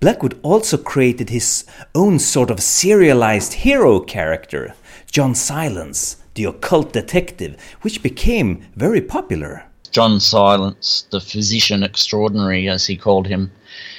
Blackwood 0.00 0.38
also 0.42 0.76
created 0.76 1.30
his 1.30 1.64
own 1.94 2.18
sort 2.18 2.50
of 2.50 2.60
serialized 2.60 3.52
hero 3.52 4.00
character, 4.00 4.74
John 5.10 5.34
Silence, 5.34 6.16
the 6.34 6.44
occult 6.44 6.92
detective, 6.92 7.56
which 7.82 8.02
became 8.02 8.64
very 8.76 9.00
popular. 9.00 9.64
John 9.90 10.20
Silence, 10.20 11.06
the 11.10 11.20
physician 11.20 11.82
extraordinary, 11.82 12.68
as 12.68 12.86
he 12.86 12.96
called 12.96 13.26
him, 13.26 13.50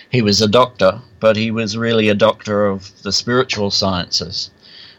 he 0.09 0.21
was 0.21 0.41
a 0.41 0.47
doctor, 0.47 1.01
but 1.19 1.35
he 1.35 1.51
was 1.51 1.77
really 1.77 2.09
a 2.09 2.15
doctor 2.15 2.65
of 2.65 2.91
the 3.03 3.11
spiritual 3.11 3.71
sciences. 3.71 4.51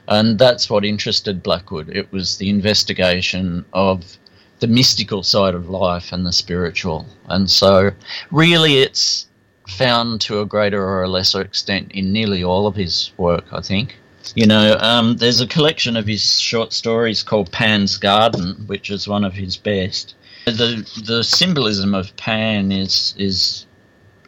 And 0.09 0.39
that's 0.39 0.69
what 0.69 0.85
interested 0.85 1.43
Blackwood. 1.43 1.89
It 1.89 2.12
was 2.12 2.37
the 2.37 2.51
investigation 2.51 3.65
of 3.73 4.19
the 4.61 4.67
mystical 4.67 5.23
side 5.23 5.55
of 5.55 5.71
life 5.71 6.12
and 6.12 6.27
the 6.27 6.33
spiritual. 6.33 7.07
And 7.27 7.51
so, 7.51 7.91
really, 8.31 8.79
it's 8.79 9.27
found 9.69 10.21
to 10.23 10.41
a 10.41 10.47
greater 10.47 10.83
or 10.83 11.03
a 11.03 11.09
lesser 11.09 11.41
extent 11.41 11.93
in 11.93 12.12
nearly 12.12 12.45
all 12.45 12.67
of 12.67 12.75
his 12.75 13.12
work, 13.17 13.45
I 13.53 13.61
think. 13.61 13.97
You 14.35 14.47
know, 14.47 14.76
um, 14.81 15.17
there's 15.17 15.41
a 15.41 15.47
collection 15.47 15.97
of 15.97 16.07
his 16.07 16.41
short 16.41 16.73
stories 16.73 17.23
called 17.23 17.52
Pan's 17.52 17.97
Garden, 17.99 18.64
which 18.67 18.91
is 18.91 19.09
one 19.09 19.25
of 19.25 19.35
his 19.35 19.57
best. 19.57 20.14
The 20.45 20.88
the 21.07 21.23
symbolism 21.23 21.95
of 21.95 22.17
Pan 22.17 22.73
is 22.73 23.14
is 23.17 23.67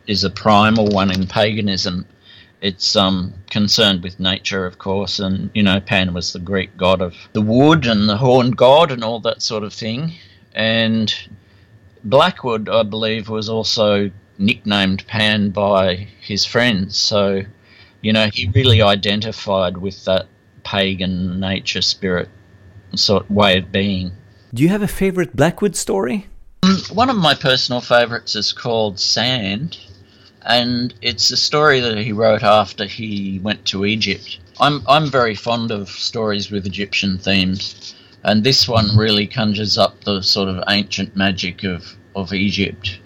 is 0.07 0.25
a 0.25 0.31
primal 0.31 0.87
one 0.89 1.11
in 1.11 1.27
paganism. 1.27 2.07
It's 2.61 2.97
um, 2.97 3.35
concerned 3.51 4.03
with 4.03 4.19
nature, 4.21 4.65
of 4.65 4.79
course, 4.79 5.19
and 5.19 5.51
you 5.55 5.63
know 5.63 5.81
Pan 5.81 6.15
was 6.15 6.33
the 6.33 6.39
Greek 6.39 6.77
god 6.77 7.01
of 7.01 7.15
the 7.33 7.43
wood 7.43 7.87
and 7.87 8.09
the 8.09 8.17
horned 8.17 8.57
god 8.57 8.91
and 8.91 9.05
all 9.05 9.21
that 9.21 9.43
sort 9.43 9.65
of 9.65 9.73
thing. 9.73 10.13
And 10.55 11.13
Blackwood, 12.05 12.69
I 12.69 12.83
believe, 12.83 13.29
was 13.29 13.49
also 13.49 14.11
nicknamed 14.39 15.07
Pan 15.07 15.51
by 15.51 16.09
his 16.21 16.45
friends. 16.45 16.97
So, 16.97 17.43
you 18.05 18.13
know, 18.13 18.29
he 18.33 18.49
really 18.55 18.83
identified 18.83 19.79
with 19.79 20.05
that 20.05 20.27
pagan 20.65 21.41
nature 21.41 21.83
spirit 21.83 22.29
sort 22.95 23.25
of 23.25 23.31
way 23.31 23.59
of 23.59 23.73
being. 23.73 24.13
Do 24.53 24.63
you 24.63 24.69
have 24.69 24.83
a 24.83 24.89
favorite 24.89 25.35
Blackwood 25.35 25.75
story? 25.75 26.29
Um, 26.63 26.77
one 26.93 27.11
of 27.11 27.17
my 27.17 27.35
personal 27.35 27.81
favorites 27.81 28.37
is 28.37 28.53
called 28.53 29.01
Sand 29.01 29.77
and 30.45 30.93
it's 31.01 31.31
a 31.31 31.37
story 31.37 31.81
that 31.81 31.99
he 31.99 32.13
wrote 32.13 32.43
after 32.43 32.85
he 32.85 33.41
went 33.43 33.65
to 33.67 33.87
Egypt. 33.87 34.39
I'm 34.61 34.83
I'm 34.87 35.11
very 35.11 35.35
fond 35.35 35.71
of 35.71 35.89
stories 35.89 36.51
with 36.51 36.67
Egyptian 36.67 37.19
themes, 37.19 37.95
and 38.23 38.45
this 38.45 38.69
one 38.69 38.97
really 38.97 39.27
conjures 39.27 39.79
up 39.79 40.05
the 40.05 40.23
sort 40.23 40.49
of 40.49 40.63
ancient 40.69 41.17
magic 41.17 41.65
of 41.65 41.97
of 42.15 42.33
Egypt. 42.33 42.99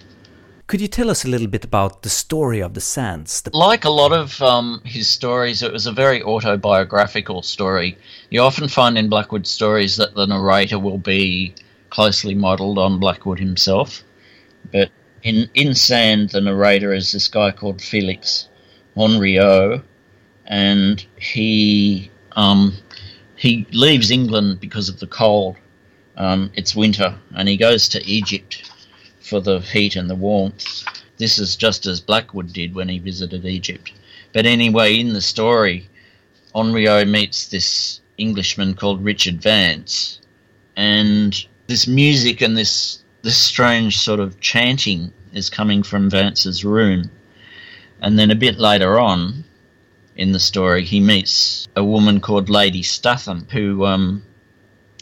Could 0.69 0.83
you 0.83 0.89
tell 0.89 1.09
us 1.09 1.25
a 1.25 1.29
little 1.29 1.47
bit 1.47 1.65
about 1.65 2.03
the 2.03 2.11
story 2.11 2.61
of 2.61 2.75
the 2.75 2.83
sands? 2.83 3.41
The- 3.41 3.57
like 3.57 3.87
a 3.87 3.91
lot 3.91 4.13
of 4.13 4.43
um, 4.43 4.83
his 4.85 5.09
stories, 5.09 5.63
it 5.63 5.73
was 5.73 5.87
a 5.87 5.93
very 5.93 6.23
autobiographical 6.23 7.41
story. 7.41 7.97
You 8.29 8.43
often 8.43 8.69
find 8.69 8.99
in 8.99 9.09
Blackwood 9.09 9.47
stories 9.47 9.97
that 9.97 10.15
the 10.15 10.27
narrator 10.27 10.79
will 10.79 10.99
be 10.99 11.55
closely 11.89 12.35
modelled 12.35 12.77
on 12.77 13.01
Blackwood 13.01 13.39
himself, 13.39 14.05
but 14.71 14.91
in 15.23 15.49
in 15.55 15.75
Sand, 15.75 16.31
the 16.31 16.43
narrator 16.43 16.93
is 16.93 17.13
this 17.13 17.29
guy 17.29 17.51
called 17.51 17.81
Felix 17.81 18.51
Henriot, 18.95 19.83
and 20.45 21.03
he 21.17 22.11
um, 22.33 22.75
he 23.37 23.67
leaves 23.73 24.11
England 24.11 24.61
because 24.61 24.91
of 24.91 25.01
the 25.01 25.07
cold. 25.07 25.57
Um, 26.19 26.51
it's 26.53 26.77
winter, 26.77 27.19
and 27.35 27.49
he 27.49 27.57
goes 27.57 27.89
to 27.89 28.05
Egypt 28.05 28.68
for 29.29 29.41
the 29.41 29.61
heat 29.61 29.95
and 29.97 30.09
the 30.09 30.15
warmth. 30.15 30.85
This 31.19 31.39
is 31.39 31.57
just 31.57 31.87
as 31.87 32.01
Blackwood 32.01 32.53
did 32.53 32.75
when 32.75 32.89
he 32.89 32.99
visited 32.99 33.45
Egypt. 33.45 33.93
But 34.33 34.47
anyway, 34.47 34.99
in 34.99 35.13
the 35.13 35.21
story, 35.21 35.89
Henriot 36.55 37.09
meets 37.09 37.47
this 37.47 38.01
Englishman 38.17 38.75
called 38.75 39.05
Richard 39.05 39.43
Vance, 39.43 40.21
and 40.77 41.45
this 41.67 41.87
music 41.87 42.41
and 42.41 42.57
this 42.57 43.03
this 43.23 43.37
strange 43.37 43.99
sort 43.99 44.21
of 44.21 44.41
chanting 44.41 45.13
is 45.33 45.51
coming 45.51 45.83
from 45.83 46.09
Vance's 46.11 46.65
room. 46.65 47.11
And 48.01 48.19
then 48.19 48.31
a 48.31 48.37
bit 48.37 48.59
later 48.59 48.99
on 48.99 49.45
in 50.17 50.33
the 50.33 50.41
story, 50.41 50.85
he 50.85 51.01
meets 51.01 51.67
a 51.77 51.85
woman 51.85 52.21
called 52.21 52.49
Lady 52.49 52.83
Statham, 52.83 53.47
who 53.51 53.85
um, 53.85 54.23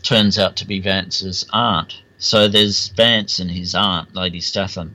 turns 0.03 0.39
out 0.39 0.57
to 0.57 0.67
be 0.67 0.81
Vance's 0.81 1.47
aunt. 1.53 2.03
So 2.19 2.49
there's 2.49 2.89
Vance 2.89 3.39
and 3.39 3.51
his 3.51 3.75
aunt, 3.75 4.15
Lady 4.15 4.41
Statham, 4.41 4.95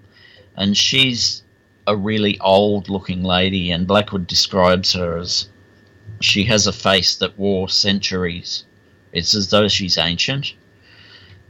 and 0.55 0.75
she's 0.75 1.43
a 1.85 1.95
really 1.95 2.39
old 2.39 2.89
looking 2.89 3.23
lady, 3.23 3.71
and 3.71 3.87
Blackwood 3.87 4.27
describes 4.27 4.93
her 4.93 5.17
as 5.17 5.49
she 6.19 6.43
has 6.45 6.67
a 6.67 6.73
face 6.73 7.15
that 7.15 7.37
wore 7.37 7.69
centuries. 7.69 8.65
It's 9.11 9.35
as 9.35 9.49
though 9.49 9.67
she's 9.67 9.97
ancient. 9.97 10.53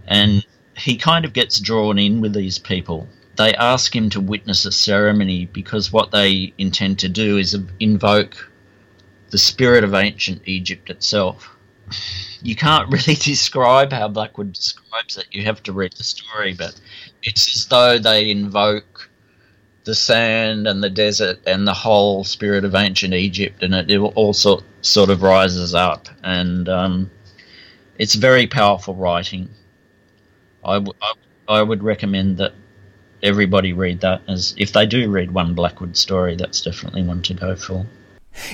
And 0.08 0.46
he 0.76 0.98
kind 0.98 1.26
of 1.26 1.34
gets 1.34 1.60
drawn 1.60 2.00
in 2.00 2.22
with 2.22 2.34
these 2.34 2.58
people. 2.58 3.08
They 3.38 3.54
ask 3.54 3.96
him 3.96 4.10
to 4.12 4.20
witness 4.20 4.66
a 4.66 4.72
ceremony 4.72 5.46
because 5.46 5.92
what 5.92 6.12
they 6.12 6.54
intend 6.58 7.00
to 7.00 7.10
do 7.10 7.38
is 7.38 7.58
invoke 7.80 8.52
the 9.30 9.38
spirit 9.38 9.84
of 9.84 9.94
ancient 9.94 10.42
Egypt 10.46 10.90
itself. 10.90 11.56
You 12.42 12.56
can't 12.56 12.90
really 12.92 13.16
describe 13.16 13.92
how 13.92 14.08
Blackwood 14.08 14.54
describes 14.54 15.18
it. 15.18 15.28
You 15.32 15.44
have 15.44 15.64
to 15.64 15.74
read 15.74 15.94
the 15.94 16.04
story, 16.04 16.54
but 16.54 16.80
it's 17.24 17.56
as 17.56 17.68
though 17.68 17.98
they 17.98 18.30
invoke 18.30 19.10
the 19.84 19.96
sand 19.96 20.68
and 20.68 20.84
the 20.84 20.90
desert 20.90 21.40
and 21.48 21.68
the 21.68 21.74
whole 21.74 22.24
spirit 22.24 22.64
of 22.64 22.76
ancient 22.76 23.14
Egypt, 23.14 23.64
and 23.64 23.74
it, 23.74 23.90
it 23.90 23.98
all 24.00 24.34
sort 24.34 24.64
sort 24.82 25.10
of 25.10 25.22
rises 25.22 25.74
up, 25.74 26.08
and 26.24 26.70
um, 26.70 27.12
it's 27.98 28.16
very 28.16 28.48
powerful 28.48 28.96
writing. 28.96 29.50
I, 30.64 30.76
w- 30.76 30.94
I, 31.02 31.14
I 31.48 31.62
would 31.64 31.84
recommend 31.84 32.38
that 32.38 32.54
everybody 33.24 33.74
read 33.74 34.02
that 34.02 34.22
as 34.28 34.54
if 34.58 34.74
they 34.74 34.86
do 34.86 35.10
read 35.10 35.32
one 35.32 35.54
Blackwood 35.54 35.98
story, 35.98 36.36
that's 36.36 36.62
definitely 36.62 37.04
one 37.04 37.22
to 37.24 37.34
go 37.34 37.56
for. 37.56 37.86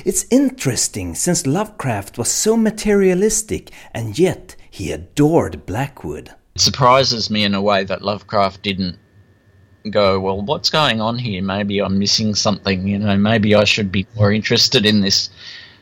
It's 0.05 0.25
interesting 0.29 1.15
since 1.15 1.47
Lovecraft 1.47 2.17
was 2.17 2.31
so 2.31 2.57
materialistic 2.57 3.71
and 3.93 4.17
yet 4.17 4.55
he 4.69 4.91
adored 4.91 5.65
Blackwood. 5.65 6.29
It 6.55 6.61
surprises 6.61 7.29
me 7.29 7.43
in 7.43 7.53
a 7.53 7.61
way 7.61 7.83
that 7.83 8.01
Lovecraft 8.01 8.61
didn't 8.61 8.97
go, 9.89 10.19
well, 10.19 10.41
what's 10.41 10.69
going 10.69 11.01
on 11.01 11.17
here? 11.17 11.41
Maybe 11.41 11.79
I'm 11.79 11.99
missing 11.99 12.35
something, 12.35 12.87
you 12.87 12.99
know, 12.99 13.17
maybe 13.17 13.55
I 13.55 13.63
should 13.63 13.91
be 13.91 14.07
more 14.15 14.31
interested 14.31 14.85
in 14.85 15.01
this, 15.01 15.29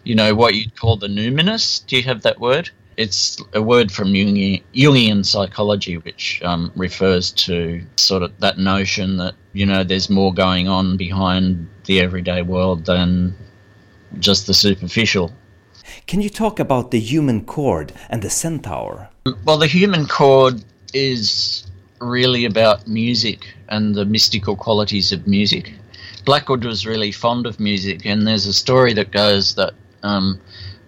you 0.04 0.16
know, 0.16 0.36
what 0.36 0.56
you'd 0.56 0.76
call 0.76 0.98
the 0.98 1.08
numinous. 1.08 1.86
Do 1.86 1.98
you 1.98 2.04
have 2.04 2.22
that 2.24 2.40
word? 2.40 2.70
It's 2.98 3.38
a 3.54 3.62
word 3.62 3.92
from 3.92 4.14
Jungian, 4.14 4.64
Jungian 4.74 5.26
psychology, 5.26 5.98
which 5.98 6.42
um, 6.44 6.72
refers 6.76 7.32
to 7.32 7.86
sort 7.98 8.24
of 8.24 8.40
that 8.40 8.58
notion 8.58 9.18
that, 9.18 9.36
you 9.54 9.66
know, 9.66 9.84
there's 9.84 10.10
more 10.10 10.34
going 10.34 10.68
on 10.68 10.96
behind 10.96 11.68
the 11.86 12.00
everyday 12.00 12.42
world 12.42 12.86
than 12.86 13.36
just 14.20 14.48
the 14.48 14.54
superficial. 14.54 15.32
Can 16.08 16.22
you 16.22 16.30
talk 16.30 16.60
about 16.60 16.92
the 16.92 17.00
human 17.00 17.46
chord 17.46 17.94
and 18.10 18.22
the 18.22 18.30
centaur? 18.30 19.10
Well, 19.44 19.58
the 19.58 19.68
human 19.68 20.08
chord 20.08 20.64
is 20.94 21.66
really 22.00 22.46
about 22.46 22.88
music 22.88 23.54
and 23.70 23.96
the 23.96 24.06
mystical 24.06 24.56
qualities 24.56 25.12
of 25.12 25.28
music. 25.28 25.74
Blackwood 26.26 26.64
was 26.64 26.86
really 26.86 27.12
fond 27.12 27.46
of 27.46 27.60
music, 27.60 28.06
and 28.06 28.28
there's 28.28 28.46
a 28.46 28.54
story 28.54 28.94
that 28.94 29.12
goes 29.12 29.56
that 29.56 29.74
um, 30.04 30.40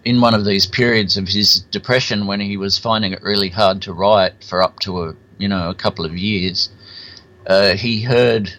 in 0.03 0.21
one 0.21 0.33
of 0.33 0.45
these 0.45 0.65
periods 0.65 1.17
of 1.17 1.27
his 1.27 1.61
depression, 1.71 2.27
when 2.27 2.39
he 2.39 2.57
was 2.57 2.77
finding 2.77 3.13
it 3.13 3.21
really 3.21 3.49
hard 3.49 3.81
to 3.83 3.93
write 3.93 4.43
for 4.43 4.61
up 4.61 4.79
to 4.79 5.03
a 5.03 5.15
you 5.37 5.47
know 5.47 5.69
a 5.69 5.75
couple 5.75 6.05
of 6.05 6.17
years, 6.17 6.69
uh, 7.45 7.75
he 7.75 8.01
heard 8.01 8.53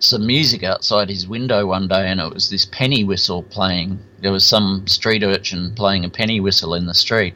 some 0.00 0.26
music 0.26 0.62
outside 0.62 1.10
his 1.10 1.28
window 1.28 1.66
one 1.66 1.86
day, 1.86 2.10
and 2.10 2.20
it 2.20 2.32
was 2.32 2.48
this 2.48 2.64
penny 2.64 3.04
whistle 3.04 3.42
playing. 3.42 4.00
There 4.20 4.32
was 4.32 4.44
some 4.44 4.86
street 4.86 5.22
urchin 5.22 5.72
playing 5.74 6.04
a 6.04 6.08
penny 6.08 6.40
whistle 6.40 6.74
in 6.74 6.86
the 6.86 6.94
street, 6.94 7.34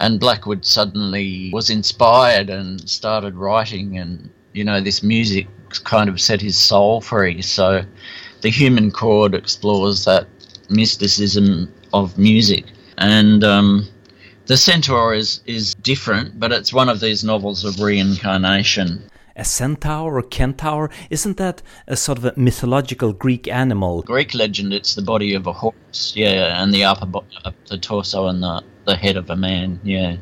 and 0.00 0.20
Blackwood 0.20 0.66
suddenly 0.66 1.50
was 1.52 1.70
inspired 1.70 2.50
and 2.50 2.88
started 2.90 3.36
writing, 3.36 3.96
and 3.96 4.28
you 4.52 4.64
know 4.64 4.80
this 4.80 5.02
music 5.02 5.46
kind 5.84 6.08
of 6.08 6.20
set 6.20 6.40
his 6.40 6.58
soul 6.58 7.00
free. 7.00 7.40
So, 7.42 7.84
the 8.40 8.50
human 8.50 8.90
chord 8.90 9.34
explores 9.34 10.04
that 10.04 10.26
mysticism 10.68 11.72
of 11.92 12.18
music, 12.18 12.64
and 12.98 13.44
um, 13.44 13.86
the 14.46 14.56
Centaur 14.56 15.14
is 15.14 15.40
is 15.46 15.76
different, 15.76 16.40
but 16.40 16.50
it's 16.50 16.72
one 16.72 16.88
of 16.88 16.98
these 16.98 17.22
novels 17.22 17.64
of 17.64 17.78
reincarnation 17.78 19.08
a 19.36 19.44
centaur 19.44 20.14
or 20.14 20.18
a 20.18 20.22
kentaur? 20.22 20.90
Isn't 21.10 21.36
that 21.38 21.62
a 21.86 21.96
sort 21.96 22.18
of 22.18 22.24
a 22.24 22.34
mythological 22.36 23.12
greek 23.12 23.48
animal? 23.48 24.02
Greek 24.02 24.34
legend 24.34 24.72
it's 24.72 24.94
the 24.94 25.02
body 25.02 25.34
of 25.34 25.46
a 25.46 25.52
horse 25.52 26.12
yeah 26.16 26.62
and 26.62 26.72
the 26.72 26.84
upper 26.84 27.06
bo- 27.06 27.24
uh, 27.44 27.52
the 27.68 27.78
torso 27.78 28.26
and 28.26 28.42
the, 28.42 28.62
the 28.86 28.96
head 28.96 29.16
of 29.16 29.30
a 29.30 29.36
man 29.36 29.80
yeah. 29.82 30.16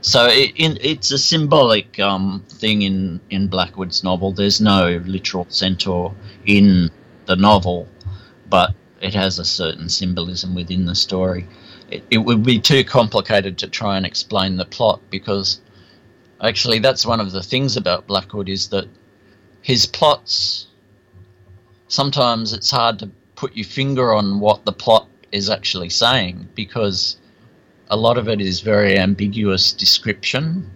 So 0.00 0.26
it, 0.26 0.52
it's 0.56 1.10
a 1.10 1.18
symbolic 1.18 1.98
um, 1.98 2.44
thing 2.48 2.82
in, 2.82 3.20
in 3.30 3.48
blackwood's 3.48 4.04
novel. 4.04 4.32
There's 4.32 4.60
no 4.60 5.02
literal 5.04 5.46
centaur 5.48 6.14
in 6.46 6.90
the 7.26 7.36
novel 7.36 7.88
but 8.48 8.74
it 9.00 9.14
has 9.14 9.38
a 9.38 9.44
certain 9.44 9.88
symbolism 9.88 10.54
within 10.54 10.86
the 10.86 10.94
story. 10.94 11.46
It, 11.90 12.04
it 12.10 12.18
would 12.18 12.42
be 12.42 12.58
too 12.58 12.84
complicated 12.84 13.58
to 13.58 13.68
try 13.68 13.96
and 13.96 14.06
explain 14.06 14.56
the 14.56 14.64
plot 14.64 15.00
because 15.10 15.60
Actually, 16.44 16.78
that's 16.78 17.06
one 17.06 17.20
of 17.20 17.32
the 17.32 17.42
things 17.42 17.76
about 17.76 18.06
Blackwood 18.06 18.48
is 18.48 18.68
that 18.68 18.86
his 19.62 19.86
plots 19.86 20.66
sometimes 21.88 22.52
it's 22.52 22.70
hard 22.70 22.98
to 22.98 23.10
put 23.34 23.56
your 23.56 23.64
finger 23.64 24.12
on 24.12 24.40
what 24.40 24.64
the 24.64 24.72
plot 24.72 25.08
is 25.32 25.48
actually 25.48 25.88
saying 25.88 26.48
because 26.54 27.16
a 27.88 27.96
lot 27.96 28.18
of 28.18 28.28
it 28.28 28.40
is 28.40 28.60
very 28.60 28.98
ambiguous 28.98 29.72
description 29.72 30.70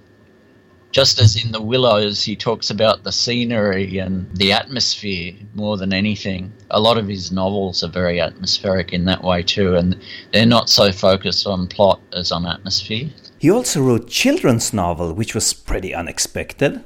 just 0.90 1.20
as 1.20 1.42
in 1.42 1.52
the 1.52 1.60
Willows, 1.60 2.22
he 2.22 2.34
talks 2.34 2.70
about 2.70 3.04
the 3.04 3.12
scenery 3.12 3.98
and 3.98 4.34
the 4.34 4.52
atmosphere 4.52 5.34
more 5.54 5.76
than 5.76 5.92
anything. 5.92 6.50
A 6.70 6.80
lot 6.80 6.96
of 6.96 7.06
his 7.06 7.30
novels 7.30 7.84
are 7.84 7.90
very 7.90 8.20
atmospheric 8.20 8.92
in 8.92 9.04
that 9.04 9.22
way 9.22 9.42
too, 9.42 9.76
and 9.76 9.98
they're 10.32 10.46
not 10.46 10.70
so 10.70 10.90
focused 10.90 11.46
on 11.46 11.68
plot 11.68 12.00
as 12.14 12.32
on 12.32 12.46
atmosphere. 12.46 13.10
He 13.38 13.50
also 13.50 13.80
wrote 13.80 14.08
children's 14.08 14.72
novel, 14.72 15.12
which 15.12 15.34
was 15.34 15.52
pretty 15.52 15.94
unexpected. 15.94 16.84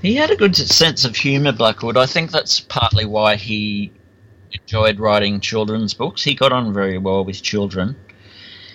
He 0.00 0.14
had 0.14 0.30
a 0.30 0.36
good 0.36 0.54
sense 0.56 1.04
of 1.04 1.16
humour, 1.16 1.52
Blackwood. 1.52 1.96
I 1.96 2.06
think 2.06 2.30
that's 2.30 2.60
partly 2.60 3.04
why 3.04 3.36
he 3.36 3.90
enjoyed 4.52 5.00
writing 5.00 5.40
children's 5.40 5.94
books. 5.94 6.22
He 6.22 6.34
got 6.34 6.52
on 6.52 6.72
very 6.72 6.98
well 6.98 7.24
with 7.24 7.42
children. 7.42 7.96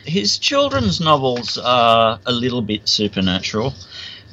His 0.05 0.37
children's 0.37 0.99
novels 0.99 1.57
are 1.57 2.19
a 2.25 2.31
little 2.31 2.61
bit 2.61 2.89
supernatural 2.89 3.73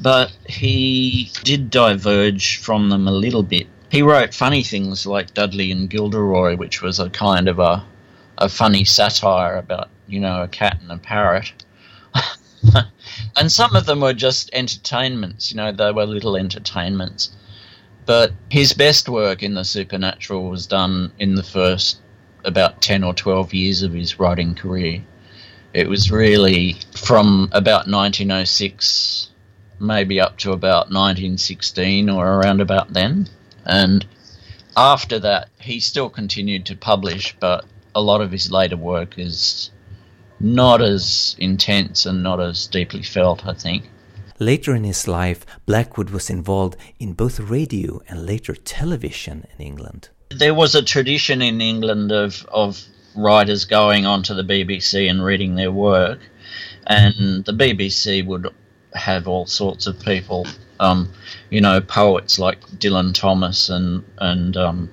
but 0.01 0.33
he 0.47 1.31
did 1.45 1.71
diverge 1.71 2.59
from 2.59 2.89
them 2.89 3.07
a 3.07 3.13
little 3.13 3.43
bit. 3.43 3.67
He 3.91 4.03
wrote 4.03 4.35
funny 4.35 4.63
things 4.63 5.07
like 5.07 5.35
Dudley 5.35 5.71
and 5.71 5.91
Gilderoy, 5.91 6.57
which 6.57 6.81
was 6.81 6.99
a 6.99 7.11
kind 7.11 7.49
of 7.49 7.59
a, 7.59 7.85
a 8.39 8.49
funny 8.49 8.85
satire 8.85 9.57
about, 9.57 9.89
you 10.07 10.21
know, 10.21 10.43
a 10.43 10.49
cat 10.49 10.79
and 10.81 10.91
a 10.93 10.99
parrot. 10.99 11.53
and 13.37 13.51
some 13.51 13.75
of 13.77 13.87
them 13.87 14.01
were 14.01 14.13
just 14.13 14.51
entertainments, 14.53 15.51
you 15.51 15.57
know, 15.57 15.73
they 15.73 15.93
were 15.93 16.07
little 16.07 16.37
entertainments. 16.37 17.31
But 18.07 18.33
his 18.49 18.73
best 18.73 19.09
work 19.09 19.43
in 19.43 19.55
the 19.55 19.65
supernatural 19.65 20.49
was 20.49 20.67
done 20.67 21.13
in 21.19 21.35
the 21.35 21.43
first 21.43 22.01
about 22.45 22.81
10 22.81 23.05
or 23.05 23.15
12 23.15 23.55
years 23.55 23.83
of 23.83 23.93
his 23.93 24.19
writing 24.19 24.55
career. 24.55 25.03
It 25.73 25.89
was 25.89 26.11
really 26.11 26.77
from 26.97 27.49
about 27.53 27.87
1906 27.87 29.31
maybe 29.81 30.21
up 30.21 30.37
to 30.39 30.53
about 30.53 30.91
1916 30.91 32.11
or 32.11 32.27
around 32.27 32.61
about 32.61 32.93
then. 32.93 33.27
And 33.65 34.07
after 34.77 35.19
that, 35.21 35.49
he 35.59 35.81
still 35.81 36.11
continued 36.11 36.67
to 36.67 36.77
publish, 36.77 37.35
but 37.41 37.65
a 37.95 38.01
lot 38.01 38.21
of 38.21 38.31
his 38.31 38.51
later 38.53 38.77
work 38.77 39.19
is 39.19 39.71
not 40.41 40.81
as 40.81 41.37
intense 41.39 42.07
and 42.07 42.23
not 42.23 42.41
as 42.41 42.67
deeply 42.67 43.03
felt, 43.03 43.47
I 43.47 43.55
think. 43.55 43.85
Later 44.39 44.75
in 44.75 44.85
his 44.85 45.07
life, 45.07 45.45
Blackwood 45.67 46.11
was 46.11 46.31
involved 46.31 46.77
in 46.99 47.13
both 47.13 47.39
radio 47.39 48.01
and 48.09 48.25
later 48.25 48.55
television 48.55 49.47
in 49.55 49.65
England. 49.65 50.09
There 50.31 50.55
was 50.55 50.75
a 50.75 50.83
tradition 50.83 51.43
in 51.43 51.61
England 51.61 52.11
of, 52.11 52.47
of 52.51 52.83
writers 53.15 53.67
going 53.67 54.07
onto 54.07 54.35
the 54.35 54.43
BBC 54.43 55.11
and 55.11 55.23
reading 55.23 55.57
their 55.57 55.71
work, 55.71 56.21
and 56.87 57.45
the 57.45 57.53
BBC 57.53 58.25
would 58.25 58.49
have 58.95 59.29
all 59.29 59.47
sorts 59.47 59.87
of 59.87 60.01
people, 60.01 60.47
um, 60.79 61.13
you 61.51 61.61
know, 61.61 61.81
poets 61.81 62.39
like 62.39 62.61
Dylan 62.79 63.13
Thomas 63.13 63.69
and 63.69 64.05
and 64.19 64.57
um, 64.57 64.91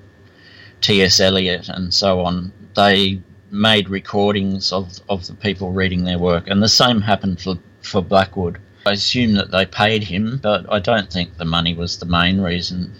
T.S. 0.82 1.20
Eliot 1.20 1.70
and 1.70 1.94
so 1.94 2.22
on. 2.22 2.52
They 2.76 3.22
made 3.52 3.90
recordings 3.90 4.72
of, 4.74 5.00
of 5.10 5.26
the 5.28 5.34
people 5.34 5.72
reading 5.72 6.04
their 6.04 6.20
work, 6.20 6.48
and 6.48 6.62
the 6.62 6.70
same 6.70 7.02
happened 7.02 7.42
for 7.42 7.58
for 7.82 8.02
Blackwood. 8.02 8.60
I 8.86 8.92
assume 8.94 9.34
that 9.34 9.52
they 9.52 9.66
paid 9.66 10.04
him, 10.04 10.40
but 10.42 10.66
I 10.72 10.80
don't 10.80 11.12
think 11.12 11.38
the 11.38 11.46
money 11.46 11.74
was 11.74 11.98
the 11.98 12.06
main 12.06 12.42
reason 12.42 12.94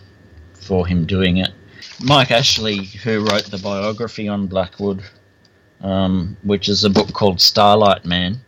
for 0.54 0.88
him 0.88 1.06
doing 1.06 1.38
it. 1.38 1.52
Mike 2.04 2.32
Ashley, 2.32 2.86
who 2.86 3.26
wrote 3.26 3.46
the 3.46 3.58
biography 3.58 4.28
on 4.28 4.48
Blackwood, 4.48 5.04
um, 5.82 6.38
which 6.44 6.70
is 6.70 6.84
a 6.84 6.90
book 6.90 7.14
called 7.14 7.42
Starlight 7.42 8.06
Man, 8.06 8.40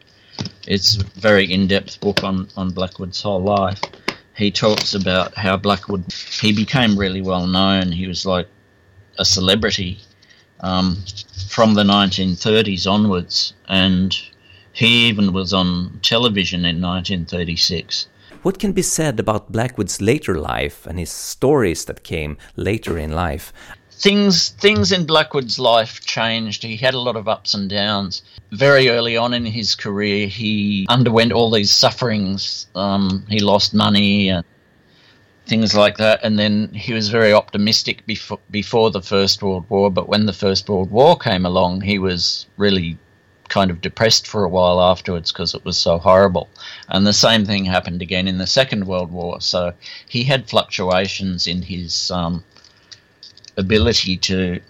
it's 0.67 0.97
a 0.97 1.03
very 1.19 1.51
in-depth 1.51 1.99
book 1.99 2.23
on, 2.23 2.47
on 2.55 2.71
Blackwood's 2.71 3.21
whole 3.21 3.41
life. 3.41 3.79
He 4.35 4.51
talks 4.51 4.93
about 4.93 5.35
how 5.35 5.57
Blackwood 5.57 6.05
he 6.13 6.53
became 6.53 6.97
really 6.97 7.21
well 7.21 7.47
known. 7.47 7.91
He 7.91 8.07
was 8.07 8.25
like 8.25 8.47
a 9.17 9.25
celebrity 9.25 9.99
um, 10.61 10.97
from 11.49 11.73
the 11.73 11.83
1930s 11.83 12.89
onwards, 12.89 13.53
and 13.67 14.15
he 14.73 15.07
even 15.07 15.33
was 15.33 15.53
on 15.53 15.99
television 16.01 16.61
in 16.61 16.81
1936. 16.81 18.07
What 18.41 18.59
can 18.59 18.71
be 18.71 18.81
said 18.81 19.19
about 19.19 19.51
Blackwood's 19.51 19.99
later 19.99 20.39
life 20.39 20.87
and 20.87 20.97
his 20.97 21.11
stories 21.11 21.85
that 21.85 22.03
came 22.03 22.37
later 22.55 22.97
in 22.97 23.11
life? 23.11 23.51
Things 23.91 24.49
things 24.49 24.93
in 24.93 25.05
Blackwood's 25.05 25.59
life 25.59 25.99
changed. 25.99 26.63
He 26.63 26.77
had 26.77 26.93
a 26.93 26.99
lot 26.99 27.17
of 27.17 27.27
ups 27.27 27.53
and 27.53 27.69
downs. 27.69 28.21
Very 28.53 28.87
early 28.87 29.17
on 29.17 29.33
in 29.33 29.45
his 29.45 29.75
career, 29.75 30.27
he 30.27 30.85
underwent 30.87 31.33
all 31.33 31.51
these 31.51 31.71
sufferings. 31.71 32.67
Um, 32.75 33.25
he 33.27 33.41
lost 33.41 33.73
money 33.73 34.29
and 34.29 34.45
things 35.49 35.75
like 35.75 35.97
that. 35.97 36.19
And 36.23 36.37
then 36.37 36.73
he 36.73 36.93
was 36.93 37.09
very 37.09 37.33
optimistic 37.33 38.05
before 38.05 38.39
before 38.51 38.91
the 38.91 39.01
First 39.01 39.41
World 39.41 39.65
War. 39.69 39.91
But 39.91 40.07
when 40.07 40.25
the 40.27 40.39
First 40.45 40.69
World 40.69 40.91
War 40.91 41.17
came 41.17 41.45
along, 41.45 41.81
he 41.81 41.97
was 41.97 42.45
really 42.57 42.97
kind 43.49 43.71
of 43.71 43.81
depressed 43.81 44.27
for 44.27 44.43
a 44.43 44.49
while 44.49 44.79
afterwards 44.79 45.31
because 45.31 45.55
it 45.55 45.65
was 45.65 45.77
so 45.77 45.97
horrible. 45.97 46.47
And 46.87 47.05
the 47.05 47.13
same 47.13 47.45
thing 47.45 47.65
happened 47.65 48.01
again 48.03 48.27
in 48.27 48.37
the 48.37 48.45
Second 48.47 48.85
World 48.85 49.11
War. 49.11 49.41
So 49.41 49.73
he 50.07 50.23
had 50.23 50.47
fluctuations 50.47 51.47
in 51.47 51.63
his 51.63 52.11
um, 52.11 52.43
ability 53.57 54.17
to 54.17 54.61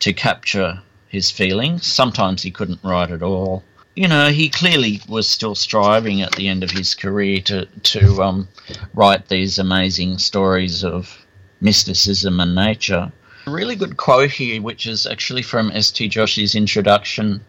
to 0.00 0.12
capture 0.12 0.80
his 1.08 1.30
feelings. 1.30 1.86
Sometimes 1.86 2.42
he 2.42 2.52
couldn't 2.52 2.84
write 2.84 3.10
at 3.10 3.22
all. 3.22 3.64
You 3.98 4.06
know, 4.06 4.28
he 4.28 4.48
clearly 4.48 5.00
was 5.08 5.28
still 5.28 5.56
striving 5.56 6.22
at 6.22 6.30
the 6.36 6.46
end 6.46 6.62
of 6.62 6.70
his 6.70 6.94
career 6.94 7.40
to 7.50 7.66
to 7.66 8.22
um, 8.22 8.48
write 8.94 9.26
these 9.26 9.58
amazing 9.58 10.18
stories 10.18 10.84
of 10.84 11.26
mysticism 11.60 12.38
and 12.38 12.54
nature. 12.54 13.10
A 13.48 13.50
really 13.50 13.74
good 13.74 13.96
quote 13.96 14.30
here, 14.30 14.62
which 14.62 14.86
is 14.86 15.04
actually 15.04 15.42
from 15.42 15.72
S.T. 15.72 16.08
Joshi's 16.10 16.54
introduction 16.54 17.40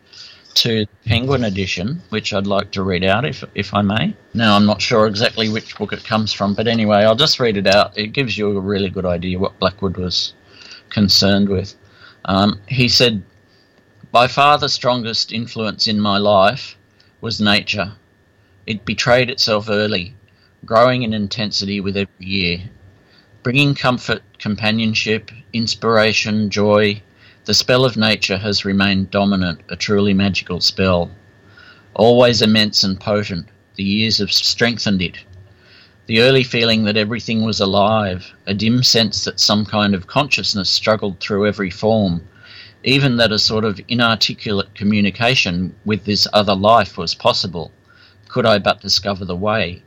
to 0.55 0.87
Penguin 1.05 1.43
edition, 1.43 2.01
which 2.09 2.33
I'd 2.33 2.47
like 2.47 2.71
to 2.71 2.81
read 2.81 3.03
out 3.03 3.25
if 3.25 3.43
if 3.53 3.71
I 3.75 3.83
may. 3.83 4.15
Now 4.33 4.55
I'm 4.55 4.65
not 4.65 4.81
sure 4.81 5.05
exactly 5.05 5.49
which 5.49 5.77
book 5.77 5.93
it 5.93 6.03
comes 6.03 6.33
from, 6.33 6.55
but 6.55 6.67
anyway, 6.67 7.03
I'll 7.03 7.23
just 7.27 7.39
read 7.39 7.57
it 7.57 7.67
out. 7.67 7.95
It 7.95 8.07
gives 8.07 8.39
you 8.39 8.57
a 8.57 8.59
really 8.59 8.89
good 8.89 9.05
idea 9.05 9.37
what 9.37 9.59
Blackwood 9.59 9.97
was 9.97 10.33
concerned 10.89 11.47
with. 11.47 11.75
Um, 12.25 12.59
he 12.67 12.89
said, 12.89 13.21
"By 14.11 14.25
far 14.25 14.57
the 14.57 14.69
strongest 14.69 15.31
influence 15.31 15.87
in 15.87 15.99
my 15.99 16.17
life 16.17 16.75
was 17.21 17.39
nature. 17.39 17.93
It 18.65 18.83
betrayed 18.83 19.29
itself 19.29 19.69
early, 19.69 20.15
growing 20.65 21.03
in 21.03 21.13
intensity 21.13 21.79
with 21.79 21.95
every 21.95 22.25
year, 22.25 22.71
bringing 23.43 23.75
comfort, 23.75 24.23
companionship, 24.39 25.29
inspiration, 25.53 26.49
joy." 26.49 27.03
The 27.45 27.53
spell 27.53 27.85
of 27.85 27.97
nature 27.97 28.39
has 28.39 28.65
remained 28.65 29.11
dominant, 29.11 29.61
a 29.69 29.75
truly 29.75 30.15
magical 30.15 30.59
spell. 30.59 31.11
Always 31.93 32.41
immense 32.41 32.83
and 32.83 32.99
potent, 32.99 33.47
the 33.75 33.83
years 33.83 34.17
have 34.17 34.33
strengthened 34.33 35.03
it. 35.03 35.19
The 36.07 36.21
early 36.21 36.43
feeling 36.43 36.85
that 36.85 36.97
everything 36.97 37.43
was 37.43 37.59
alive, 37.59 38.33
a 38.47 38.55
dim 38.55 38.81
sense 38.81 39.23
that 39.25 39.39
some 39.39 39.67
kind 39.67 39.93
of 39.93 40.07
consciousness 40.07 40.71
struggled 40.71 41.19
through 41.19 41.45
every 41.45 41.69
form, 41.69 42.27
even 42.83 43.17
that 43.17 43.31
a 43.31 43.39
sort 43.39 43.65
of 43.65 43.79
inarticulate 43.87 44.73
communication 44.75 45.75
with 45.85 46.05
this 46.05 46.27
other 46.33 46.55
life 46.55 46.97
was 46.97 47.15
possible, 47.15 47.71
could 48.27 48.45
I 48.45 48.59
but 48.59 48.81
discover 48.81 49.25
the 49.25 49.35
way. 49.35 49.81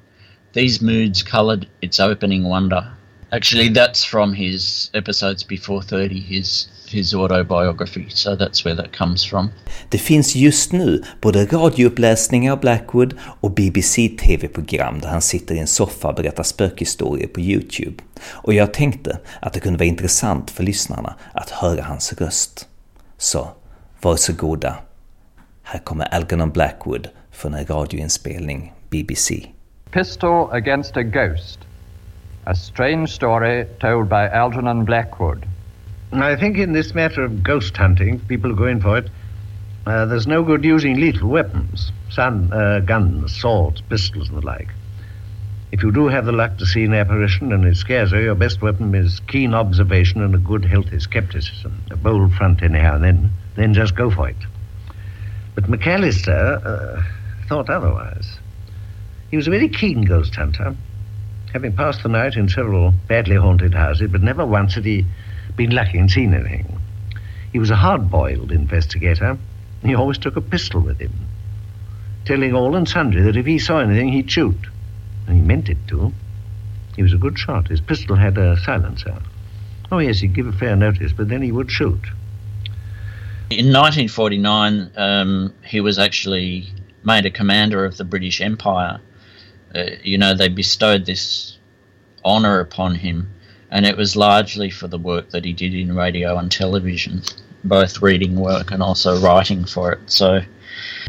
These 0.52 0.84
moods 0.84 1.22
coloured 1.22 1.66
its 1.80 2.00
opening 2.00 2.44
wonder. 2.44 2.92
Actually, 3.32 3.68
that's 3.70 4.04
from 4.04 4.34
his 4.34 4.90
episodes 4.92 5.42
before 5.42 5.82
30, 5.82 6.20
his 6.20 6.68
his 6.92 7.14
autobiography, 7.14 8.06
so 8.08 8.36
that's 8.36 8.64
where 8.64 8.76
that 8.76 8.96
comes 8.96 9.24
from. 9.24 9.50
Det 9.88 9.98
finns 9.98 10.34
just 10.36 10.72
nu 10.72 11.02
både 11.20 11.44
radiouppläsningar 11.46 12.52
av 12.52 12.60
Blackwood 12.60 13.14
och 13.40 13.54
BBC-TV-program 13.54 15.00
där 15.00 15.08
han 15.08 15.22
sitter 15.22 15.54
i 15.54 15.58
en 15.58 15.66
soffa 15.66 16.08
och 16.08 16.14
berättar 16.14 16.42
spökhistorier 16.42 17.26
på 17.26 17.40
Youtube. 17.40 18.02
Och 18.24 18.54
jag 18.54 18.74
tänkte 18.74 19.18
att 19.40 19.52
det 19.52 19.60
kunde 19.60 19.78
vara 19.78 19.88
intressant 19.88 20.50
för 20.50 20.62
lyssnarna 20.62 21.14
att 21.34 21.50
höra 21.50 21.82
hans 21.82 22.12
röst. 22.12 22.68
Så, 23.22 23.48
varsågoda. 24.02 24.76
Här 25.62 25.78
kommer 25.78 26.14
Algernon 26.14 26.50
Blackwood 26.50 27.08
från 27.30 27.54
en 27.54 27.66
radioinspelning 27.66 28.72
BBC. 28.90 29.46
Pistol 29.90 30.48
Against 30.52 30.96
a 30.96 31.02
Ghost 31.02 31.58
A 32.44 32.54
strange 32.54 33.08
story 33.08 33.64
told 33.80 34.08
by 34.08 34.28
Algernon 34.38 34.84
Blackwood 34.84 35.46
I 36.12 36.36
think 36.36 36.58
in 36.58 36.72
this 36.72 36.94
matter 36.94 37.24
of 37.24 37.32
ghost 37.42 37.76
hunting, 37.76 38.20
people 38.28 38.54
go 38.54 38.66
in 38.66 38.80
for 38.80 38.98
it. 38.98 39.06
Uh, 39.86 40.06
there's 40.06 40.26
no 40.26 40.42
good 40.42 40.64
using 40.64 41.00
lethal 41.00 41.28
weapons, 41.28 41.92
sun, 42.10 42.52
uh, 42.52 42.80
guns, 42.80 43.40
swords, 43.40 43.82
pistols, 43.88 44.28
and 44.28 44.42
the 44.42 44.46
like. 44.46 44.68
If 45.72 45.82
you 45.82 45.90
do 45.90 46.08
have 46.08 46.26
the 46.26 46.32
luck 46.32 46.58
to 46.58 46.66
see 46.66 46.84
an 46.84 46.92
apparition 46.92 47.50
and 47.50 47.64
it 47.64 47.78
scares 47.78 48.12
you, 48.12 48.18
your 48.18 48.34
best 48.34 48.60
weapon 48.60 48.94
is 48.94 49.20
keen 49.20 49.54
observation 49.54 50.20
and 50.22 50.34
a 50.34 50.38
good, 50.38 50.66
healthy 50.66 51.00
skepticism. 51.00 51.82
A 51.90 51.96
bold 51.96 52.34
front 52.34 52.62
anyhow 52.62 52.98
then. 52.98 53.30
Then 53.56 53.72
just 53.72 53.96
go 53.96 54.10
for 54.10 54.28
it. 54.28 54.36
But 55.54 55.64
McAllister 55.64 56.64
uh, 56.64 57.02
thought 57.48 57.70
otherwise. 57.70 58.38
He 59.30 59.38
was 59.38 59.46
a 59.46 59.50
very 59.50 59.70
keen 59.70 60.02
ghost 60.02 60.34
hunter, 60.34 60.76
having 61.54 61.74
passed 61.74 62.02
the 62.02 62.10
night 62.10 62.36
in 62.36 62.50
several 62.50 62.92
badly 63.08 63.36
haunted 63.36 63.72
houses, 63.72 64.10
but 64.12 64.22
never 64.22 64.44
once 64.44 64.74
had 64.74 64.84
he 64.84 65.06
been 65.56 65.70
lucky 65.70 65.96
and 65.96 66.10
seen 66.10 66.34
anything. 66.34 66.78
He 67.50 67.58
was 67.58 67.70
a 67.70 67.76
hard-boiled 67.76 68.52
investigator. 68.52 69.38
He 69.82 69.94
always 69.94 70.18
took 70.18 70.36
a 70.36 70.42
pistol 70.42 70.82
with 70.82 70.98
him, 70.98 71.12
telling 72.26 72.54
all 72.54 72.76
and 72.76 72.86
sundry 72.86 73.22
that 73.22 73.36
if 73.36 73.46
he 73.46 73.58
saw 73.58 73.78
anything, 73.78 74.08
he'd 74.08 74.30
shoot. 74.30 74.56
He 75.32 75.40
meant 75.40 75.68
it 75.68 75.78
to. 75.88 76.12
He 76.96 77.02
was 77.02 77.12
a 77.12 77.16
good 77.16 77.38
shot. 77.38 77.68
His 77.68 77.80
pistol 77.80 78.16
had 78.16 78.36
a 78.38 78.56
silencer. 78.58 79.20
Oh, 79.90 79.98
yes, 79.98 80.20
he'd 80.20 80.34
give 80.34 80.46
a 80.46 80.52
fair 80.52 80.76
notice, 80.76 81.12
but 81.12 81.28
then 81.28 81.42
he 81.42 81.52
would 81.52 81.70
shoot. 81.70 82.00
In 83.50 83.66
1949, 83.66 84.90
um, 84.96 85.54
he 85.64 85.80
was 85.80 85.98
actually 85.98 86.66
made 87.04 87.26
a 87.26 87.30
commander 87.30 87.84
of 87.84 87.96
the 87.96 88.04
British 88.04 88.40
Empire. 88.40 89.00
Uh, 89.74 89.84
you 90.02 90.18
know, 90.18 90.34
they 90.34 90.48
bestowed 90.48 91.06
this 91.06 91.58
honour 92.24 92.60
upon 92.60 92.94
him 92.94 93.32
and 93.72 93.86
it 93.86 93.96
was 93.96 94.14
largely 94.14 94.68
for 94.68 94.86
the 94.86 94.98
work 94.98 95.30
that 95.30 95.46
he 95.46 95.52
did 95.54 95.74
in 95.74 95.96
radio 95.96 96.36
and 96.36 96.52
television, 96.52 97.22
both 97.64 98.02
reading 98.02 98.36
work 98.36 98.70
and 98.70 98.82
also 98.82 99.18
writing 99.18 99.64
for 99.64 99.92
it. 99.92 100.10
So 100.10 100.42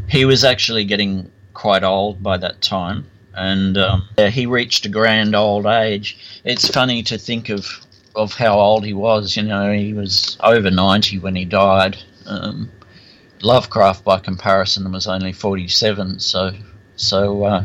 he 0.08 0.24
was 0.24 0.46
actually 0.46 0.86
getting 0.86 1.30
quite 1.54 1.84
old 1.84 2.24
by 2.24 2.38
that 2.38 2.62
time, 2.62 3.06
and 3.34 3.78
um, 3.78 4.08
he 4.18 4.46
reached 4.46 4.86
a 4.86 4.90
grand 4.90 5.36
old 5.36 5.66
age. 5.66 6.18
It's 6.44 6.68
funny 6.68 7.04
to 7.04 7.18
think 7.18 7.50
of 7.50 7.66
of 8.16 8.34
how 8.34 8.60
old 8.60 8.86
he 8.86 8.94
was. 8.94 9.36
You 9.38 9.44
know, 9.44 9.72
he 9.72 9.94
was 9.94 10.38
over 10.40 10.72
ninety 10.72 11.20
when 11.20 11.36
he 11.36 11.46
died. 11.46 11.98
Um, 12.28 12.70
Lovecraft, 13.42 14.04
by 14.06 14.20
comparison, 14.20 14.92
was 14.92 15.08
only 15.08 15.34
forty-seven. 15.34 16.20
So, 16.20 16.52
so 16.96 17.46
uh, 17.46 17.64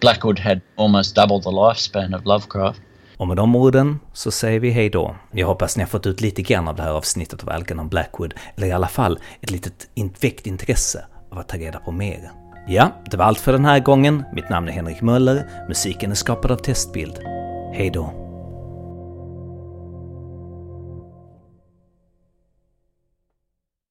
Blackwood 0.00 0.38
had 0.38 0.60
almost 0.76 1.14
double 1.14 1.40
the 1.40 1.50
lifespan 1.50 2.14
of 2.14 2.26
Lovecraft. 2.26 2.80
Och 3.16 3.28
med 3.28 3.36
de 3.36 3.56
orden 3.56 3.98
så 4.12 4.30
säger 4.30 4.60
vi 4.60 4.70
hej 4.70 4.90
då. 4.90 5.16
Jag 5.32 5.46
hoppas 5.46 5.76
ni 5.76 5.82
har 5.82 5.88
fått 5.88 6.06
ut 6.06 6.20
lite 6.20 6.42
grann 6.42 6.68
av 6.68 6.76
det 6.76 6.82
här 6.82 6.90
avsnittet 6.90 7.42
av 7.42 7.50
Algernon 7.50 7.88
Blackwood, 7.88 8.34
eller 8.56 8.66
i 8.66 8.72
alla 8.72 8.88
fall 8.88 9.18
ett 9.40 9.50
litet 9.50 9.88
väckt 10.20 10.46
intresse 10.46 11.04
av 11.30 11.38
att 11.38 11.48
ta 11.48 11.56
reda 11.56 11.78
på 11.78 11.92
mer. 11.92 12.30
Ja, 12.70 12.92
det 13.10 13.16
var 13.16 13.24
allt 13.24 13.38
för 13.40 13.52
den 13.52 13.64
här 13.64 13.80
gången. 13.80 14.24
Mitt 14.32 14.48
namn 14.48 14.68
är 14.68 14.72
Henrik 14.72 15.02
Möller, 15.02 15.44
musiken 15.68 16.10
är 16.10 16.14
skapad 16.14 16.50
av 16.50 16.56
Testbild. 16.56 17.18
Hej 17.72 17.90
då! 17.90 18.27